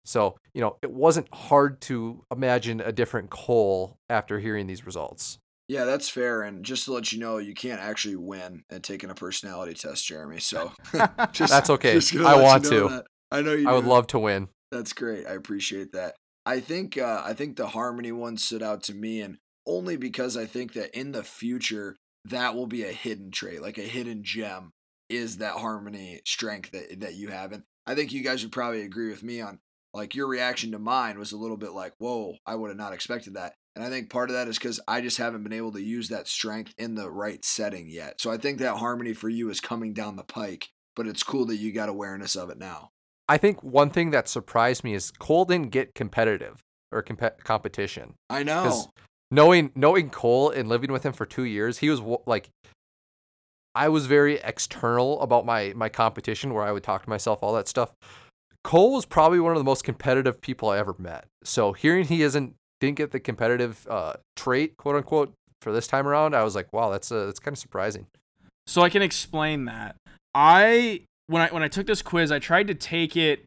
[0.05, 5.39] So, you know, it wasn't hard to imagine a different Cole after hearing these results.
[5.67, 6.43] Yeah, that's fair.
[6.43, 10.05] And just to let you know, you can't actually win at taking a personality test,
[10.05, 10.39] Jeremy.
[10.39, 10.71] So
[11.31, 11.91] just, That's okay.
[11.91, 12.87] I let you want know to.
[12.89, 13.05] that.
[13.31, 13.69] I know you.
[13.69, 13.89] I would do.
[13.89, 14.47] love to win.
[14.71, 15.25] That's great.
[15.27, 16.15] I appreciate that.
[16.45, 20.37] I think uh, I think the harmony one stood out to me, and only because
[20.37, 24.23] I think that in the future that will be a hidden trait, like a hidden
[24.23, 24.71] gem,
[25.09, 28.83] is that harmony strength that that you have, and I think you guys would probably
[28.83, 29.59] agree with me on
[29.93, 32.93] like your reaction to mine was a little bit like, whoa, I would have not
[32.93, 35.71] expected that, and I think part of that is because I just haven't been able
[35.73, 38.19] to use that strength in the right setting yet.
[38.19, 41.45] So I think that harmony for you is coming down the pike, but it's cool
[41.45, 42.89] that you got awareness of it now.
[43.29, 46.59] I think one thing that surprised me is Cole didn't get competitive
[46.91, 48.15] or comp- competition.
[48.31, 48.85] I know.
[49.29, 52.49] knowing knowing Cole and living with him for two years, he was like,
[53.75, 57.53] I was very external about my my competition, where I would talk to myself, all
[57.53, 57.91] that stuff.
[58.63, 61.27] Cole was probably one of the most competitive people I ever met.
[61.43, 66.07] So hearing he isn't didn't get the competitive uh, trait, quote unquote, for this time
[66.07, 68.07] around, I was like, wow, that's uh, that's kind of surprising.
[68.67, 69.95] So I can explain that.
[70.33, 73.43] I when I when I took this quiz, I tried to take it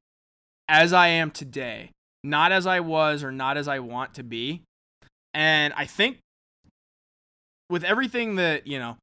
[0.68, 1.90] as I am today,
[2.24, 4.62] not as I was or not as I want to be.
[5.34, 6.18] And I think
[7.68, 8.96] with everything that, you know,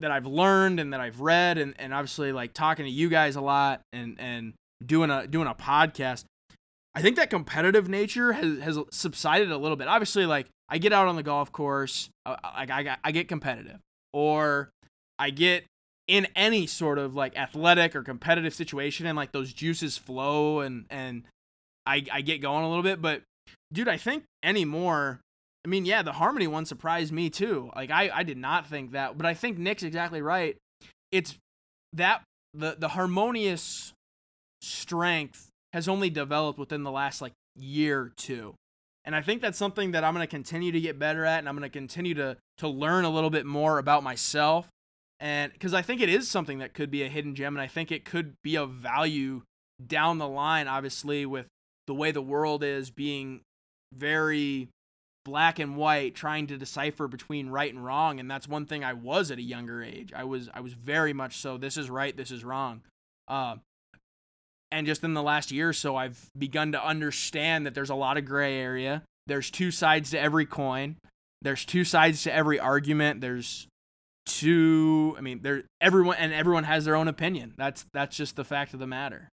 [0.00, 3.36] that I've learned and that I've read and, and obviously like talking to you guys
[3.36, 4.54] a lot and, and
[4.84, 6.24] doing a doing a podcast,
[6.94, 9.88] I think that competitive nature has, has subsided a little bit.
[9.88, 13.28] Obviously, like I get out on the golf course, uh, like I, I, I get
[13.28, 13.80] competitive,
[14.12, 14.70] or
[15.18, 15.64] I get
[16.06, 20.86] in any sort of like athletic or competitive situation, and like those juices flow, and
[20.88, 21.24] and
[21.84, 23.02] I I get going a little bit.
[23.02, 23.22] But
[23.72, 25.20] dude, I think anymore.
[25.66, 27.70] I mean, yeah, the harmony one surprised me too.
[27.74, 30.56] Like I I did not think that, but I think Nick's exactly right.
[31.10, 31.36] It's
[31.92, 32.22] that
[32.52, 33.92] the the harmonious
[34.62, 38.54] strength has only developed within the last like year or two.
[39.04, 41.48] And I think that's something that I'm going to continue to get better at and
[41.48, 44.68] I'm going to continue to to learn a little bit more about myself.
[45.18, 47.66] And cuz I think it is something that could be a hidden gem and I
[47.66, 49.42] think it could be of value
[49.84, 51.46] down the line obviously with
[51.88, 53.40] the way the world is being
[53.92, 54.68] very
[55.24, 58.92] black and white trying to decipher between right and wrong and that's one thing I
[58.92, 60.12] was at a younger age.
[60.14, 62.82] I was I was very much so this is right, this is wrong.
[63.26, 63.62] Um
[64.74, 67.94] and just in the last year or so i've begun to understand that there's a
[67.94, 70.96] lot of gray area there's two sides to every coin
[71.42, 73.66] there's two sides to every argument there's
[74.26, 78.44] two i mean there everyone and everyone has their own opinion that's that's just the
[78.44, 79.28] fact of the matter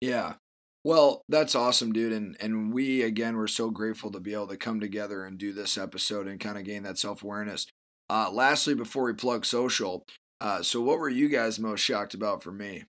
[0.00, 0.34] Yeah.
[0.82, 2.12] Well, that's awesome, dude.
[2.14, 5.52] And and we again we're so grateful to be able to come together and do
[5.52, 7.66] this episode and kind of gain that self awareness.
[8.08, 10.04] Uh, lastly, before we plug social,
[10.40, 12.84] uh, so what were you guys most shocked about for me?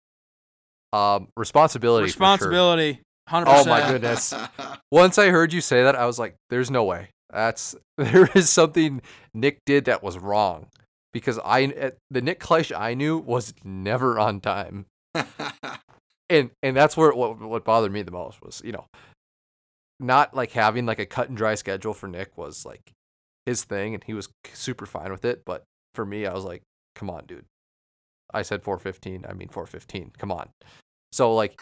[0.93, 2.07] Um, responsibility.
[2.07, 2.27] for sure.
[2.27, 4.33] responsibility 100% Oh my goodness.
[4.91, 7.09] Once I heard you say that, I was like, "There's no way.
[7.31, 9.01] That's there is something
[9.33, 10.67] Nick did that was wrong."
[11.13, 14.85] Because I eh, the Nick Kleisch I knew was never on time.
[16.29, 18.85] and and that's where what what bothered me the most was you know
[19.99, 22.91] not like having like a cut and dry schedule for Nick was like
[23.45, 25.63] his thing and he was super fine with it but
[25.93, 26.63] for me I was like
[26.95, 27.45] come on dude
[28.33, 30.49] I said 415 I mean 415 come on
[31.11, 31.59] so like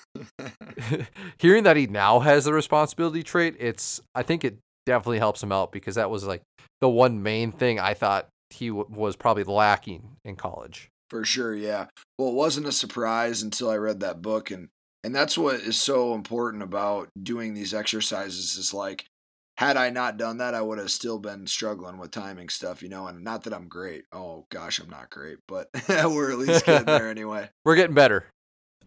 [1.37, 5.51] hearing that he now has the responsibility trait it's I think it definitely helps him
[5.51, 6.41] out because that was like
[6.81, 11.55] the one main thing I thought he w- was probably lacking in college for sure,
[11.55, 11.87] yeah.
[12.17, 14.69] Well, it wasn't a surprise until I read that book and
[15.03, 19.05] and that's what is so important about doing these exercises is like
[19.59, 22.87] had I not done that, I would have still been struggling with timing stuff, you
[22.87, 24.05] know, and not that I'm great.
[24.13, 27.49] Oh gosh, I'm not great, but we're at least getting there anyway.
[27.65, 28.27] We're getting better.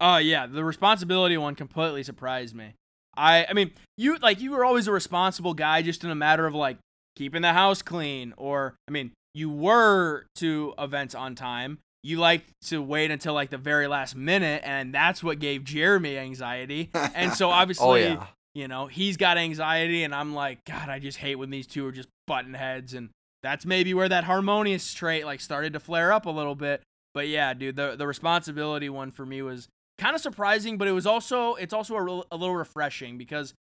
[0.01, 2.73] Oh uh, yeah, the responsibility one completely surprised me.
[3.15, 6.47] I I mean, you like you were always a responsible guy just in a matter
[6.47, 6.79] of like
[7.15, 12.45] keeping the house clean or I mean, you were to events on time, you like
[12.63, 17.31] to wait until like the very last minute and that's what gave jeremy anxiety and
[17.33, 18.27] so obviously oh, yeah.
[18.53, 21.85] You know he's got anxiety and i'm like god i just hate when these two
[21.85, 23.09] are just button heads and
[23.41, 26.81] that's maybe where that harmonious trait like started to flare up a little bit
[27.13, 29.67] but yeah dude the, the responsibility one for me was
[29.97, 33.53] kind of surprising but it was also it's also a, real, a little refreshing because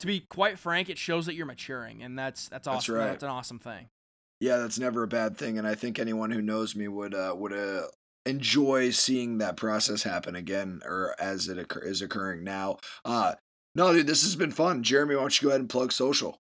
[0.00, 3.10] to be quite frank it shows that you're maturing and that's that's awesome that's, right.
[3.12, 3.88] that's an awesome thing
[4.40, 7.34] yeah, that's never a bad thing, and I think anyone who knows me would uh,
[7.36, 7.86] would uh,
[8.26, 12.78] enjoy seeing that process happen again, or as it occur- is occurring now.
[13.04, 13.34] Uh,
[13.76, 14.82] no, dude, this has been fun.
[14.82, 16.38] Jeremy, why don't you go ahead and plug social?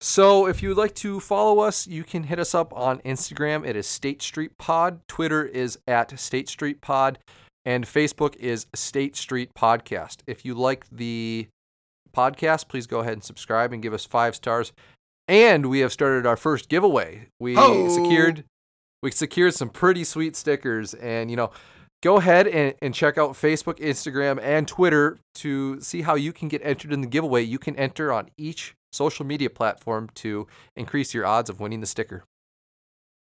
[0.00, 3.66] So, if you'd like to follow us, you can hit us up on Instagram.
[3.66, 5.00] It is State Street Pod.
[5.06, 7.18] Twitter is at State Street Pod,
[7.66, 10.20] and Facebook is State Street Podcast.
[10.26, 11.46] If you like the
[12.16, 14.72] podcast, please go ahead and subscribe and give us five stars.
[15.28, 17.28] And we have started our first giveaway.
[17.38, 17.90] We oh.
[17.90, 18.44] secured
[19.02, 21.50] we secured some pretty sweet stickers and you know
[22.02, 26.48] go ahead and, and check out Facebook, Instagram, and Twitter to see how you can
[26.48, 27.42] get entered in the giveaway.
[27.42, 30.46] You can enter on each social media platform to
[30.76, 32.24] increase your odds of winning the sticker.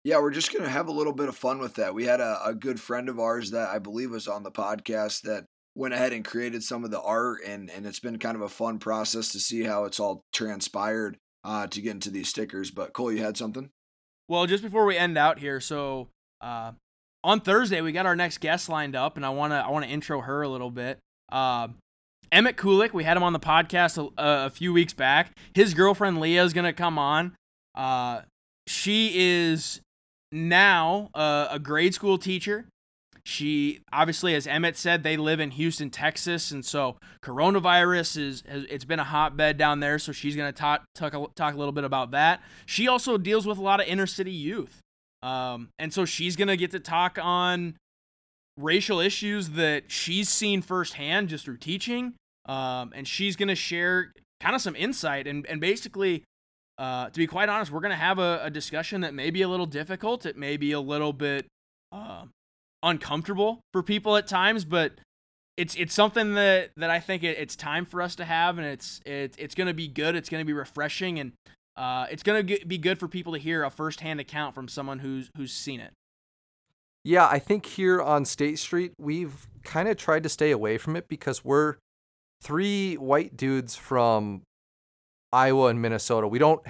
[0.03, 1.93] Yeah, we're just going to have a little bit of fun with that.
[1.93, 5.21] We had a, a good friend of ours that I believe was on the podcast
[5.23, 5.45] that
[5.75, 8.49] went ahead and created some of the art, and, and it's been kind of a
[8.49, 12.71] fun process to see how it's all transpired uh, to get into these stickers.
[12.71, 13.69] But Cole, you had something?
[14.29, 16.07] Well, just before we end out here, so
[16.39, 16.71] uh,
[17.23, 20.21] on Thursday we got our next guest lined up, and I wanna I wanna intro
[20.21, 20.99] her a little bit.
[21.31, 21.69] Uh,
[22.31, 25.31] Emmett Kulik, we had him on the podcast a, a, few weeks back.
[25.53, 27.35] His girlfriend Leah is gonna come on.
[27.75, 28.21] Uh,
[28.67, 29.81] she is
[30.31, 32.65] now a grade school teacher.
[33.25, 38.65] She obviously, as Emmett said, they live in Houston, Texas, and so coronavirus is has,
[38.69, 39.99] it's been a hotbed down there.
[39.99, 42.41] So she's gonna talk talk a, talk a little bit about that.
[42.65, 44.79] She also deals with a lot of inner city youth,
[45.23, 47.75] um, and so she's gonna get to talk on
[48.57, 52.15] racial issues that she's seen firsthand just through teaching,
[52.45, 56.23] um, and she's gonna share kind of some insight and and basically.
[56.77, 59.41] Uh, to be quite honest, we're going to have a, a, discussion that may be
[59.41, 60.25] a little difficult.
[60.25, 61.45] It may be a little bit
[61.91, 62.23] uh,
[62.83, 64.93] uncomfortable for people at times, but
[65.57, 68.65] it's it's something that that I think it, it's time for us to have, and
[68.65, 70.15] it's it, it's going to be good.
[70.15, 71.33] It's going to be refreshing, and
[71.79, 75.29] uh, it's to be good for people to hear a firsthand account from someone who's
[75.37, 75.93] who's seen it.
[77.05, 80.97] Yeah, I think here on State Street we've kind of tried to stay away from
[80.97, 81.75] it because we're
[82.41, 84.41] three white dudes from
[85.31, 86.27] Iowa and Minnesota.
[86.27, 86.61] We don't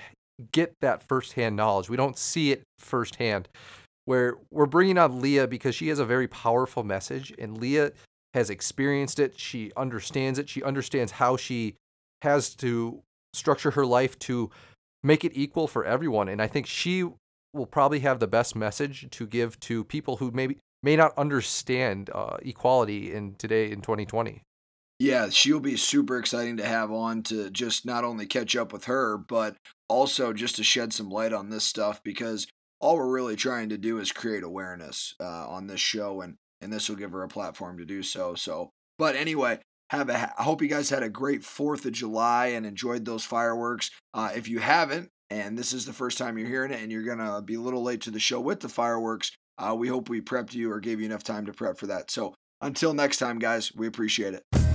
[0.51, 1.89] get that firsthand knowledge.
[1.89, 3.49] We don't see it firsthand
[4.05, 7.93] where we're bringing on Leah because she has a very powerful message and Leah
[8.35, 9.39] has experienced it.
[9.39, 10.49] She understands it.
[10.49, 11.75] She understands how she
[12.21, 13.01] has to
[13.33, 14.51] structure her life to
[15.03, 16.27] make it equal for everyone.
[16.27, 17.03] And I think she
[17.53, 22.09] will probably have the best message to give to people who maybe may not understand
[22.13, 24.43] uh, equality in today in 2020.
[24.99, 28.85] Yeah, she'll be super exciting to have on to just not only catch up with
[28.85, 29.55] her, but
[29.87, 32.47] also just to shed some light on this stuff because
[32.81, 36.71] all we're really trying to do is create awareness uh, on this show, and and
[36.71, 38.35] this will give her a platform to do so.
[38.35, 39.59] So, but anyway,
[39.89, 40.33] have a.
[40.37, 43.91] I hope you guys had a great Fourth of July and enjoyed those fireworks.
[44.13, 47.03] Uh, if you haven't, and this is the first time you're hearing it, and you're
[47.03, 50.21] gonna be a little late to the show with the fireworks, uh, we hope we
[50.21, 52.11] prepped you or gave you enough time to prep for that.
[52.11, 54.68] So, until next time, guys, we appreciate it.